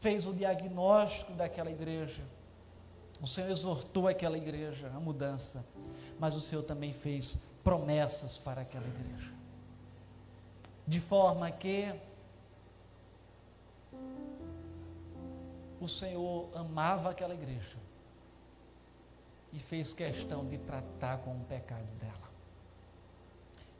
fez 0.00 0.26
o 0.26 0.32
diagnóstico 0.32 1.32
daquela 1.32 1.70
igreja 1.70 2.22
o 3.20 3.26
Senhor 3.26 3.50
exortou 3.50 4.08
aquela 4.08 4.36
igreja 4.36 4.88
à 4.94 5.00
mudança, 5.00 5.64
mas 6.18 6.34
o 6.34 6.40
Senhor 6.40 6.62
também 6.62 6.92
fez 6.92 7.38
promessas 7.64 8.36
para 8.36 8.60
aquela 8.60 8.86
igreja. 8.86 9.32
De 10.86 11.00
forma 11.00 11.50
que 11.50 11.92
o 15.80 15.88
Senhor 15.88 16.48
amava 16.54 17.10
aquela 17.10 17.34
igreja 17.34 17.76
e 19.56 19.58
fez 19.58 19.94
questão 19.94 20.44
de 20.44 20.58
tratar 20.58 21.16
com 21.18 21.34
o 21.34 21.44
pecado 21.44 21.86
dela. 21.98 22.30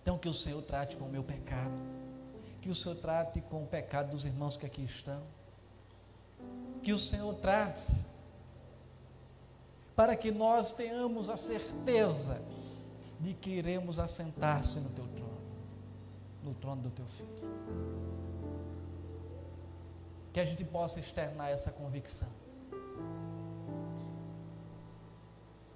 Então, 0.00 0.16
que 0.16 0.26
o 0.26 0.32
Senhor 0.32 0.62
trate 0.62 0.96
com 0.96 1.04
o 1.04 1.08
meu 1.08 1.22
pecado, 1.22 1.74
que 2.62 2.70
o 2.70 2.74
Senhor 2.74 2.94
trate 2.96 3.42
com 3.42 3.62
o 3.62 3.66
pecado 3.66 4.12
dos 4.12 4.24
irmãos 4.24 4.56
que 4.56 4.64
aqui 4.64 4.82
estão, 4.82 5.22
que 6.82 6.92
o 6.92 6.98
Senhor 6.98 7.34
trate 7.34 7.92
para 9.94 10.16
que 10.16 10.30
nós 10.30 10.72
tenhamos 10.72 11.28
a 11.28 11.36
certeza 11.36 12.40
de 13.20 13.34
que 13.34 13.50
iremos 13.50 13.98
assentar-se 13.98 14.80
no 14.80 14.88
teu 14.88 15.06
trono, 15.08 15.40
no 16.42 16.54
trono 16.54 16.82
do 16.82 16.90
teu 16.90 17.06
filho. 17.06 17.50
Que 20.32 20.40
a 20.40 20.44
gente 20.44 20.64
possa 20.64 21.00
externar 21.00 21.50
essa 21.50 21.70
convicção. 21.70 22.45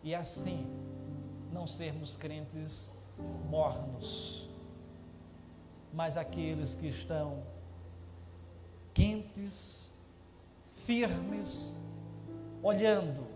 E 0.02 0.14
assim 0.14 0.66
não 1.52 1.66
sermos 1.66 2.16
crentes 2.16 2.90
mornos, 3.48 4.48
mas 5.92 6.16
aqueles 6.16 6.74
que 6.74 6.88
estão 6.88 7.42
quentes, 8.94 9.94
firmes, 10.84 11.76
olhando 12.62 13.26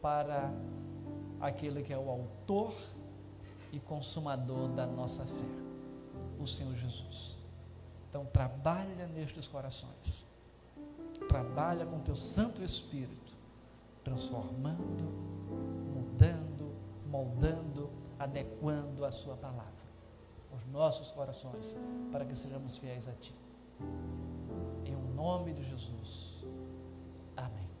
para 0.00 0.52
aquele 1.40 1.82
que 1.82 1.92
é 1.92 1.98
o 1.98 2.10
autor 2.10 2.74
e 3.72 3.80
consumador 3.80 4.68
da 4.68 4.86
nossa 4.86 5.24
fé, 5.24 5.44
o 6.38 6.46
Senhor 6.46 6.74
Jesus. 6.76 7.36
Então, 8.08 8.26
trabalha 8.26 9.06
nestes 9.08 9.48
corações, 9.48 10.26
trabalha 11.28 11.86
com 11.86 11.98
teu 12.00 12.14
Santo 12.14 12.62
Espírito, 12.62 13.32
transformando, 14.04 15.41
moldando, 17.12 17.90
adequando 18.18 19.04
a 19.04 19.12
Sua 19.12 19.36
palavra, 19.36 19.84
os 20.50 20.66
nossos 20.66 21.12
corações, 21.12 21.78
para 22.10 22.24
que 22.24 22.34
sejamos 22.34 22.78
fiéis 22.78 23.06
a 23.06 23.12
Ti. 23.12 23.34
Em 24.86 24.96
nome 25.14 25.52
de 25.52 25.62
Jesus. 25.62 26.44
Amém. 27.36 27.71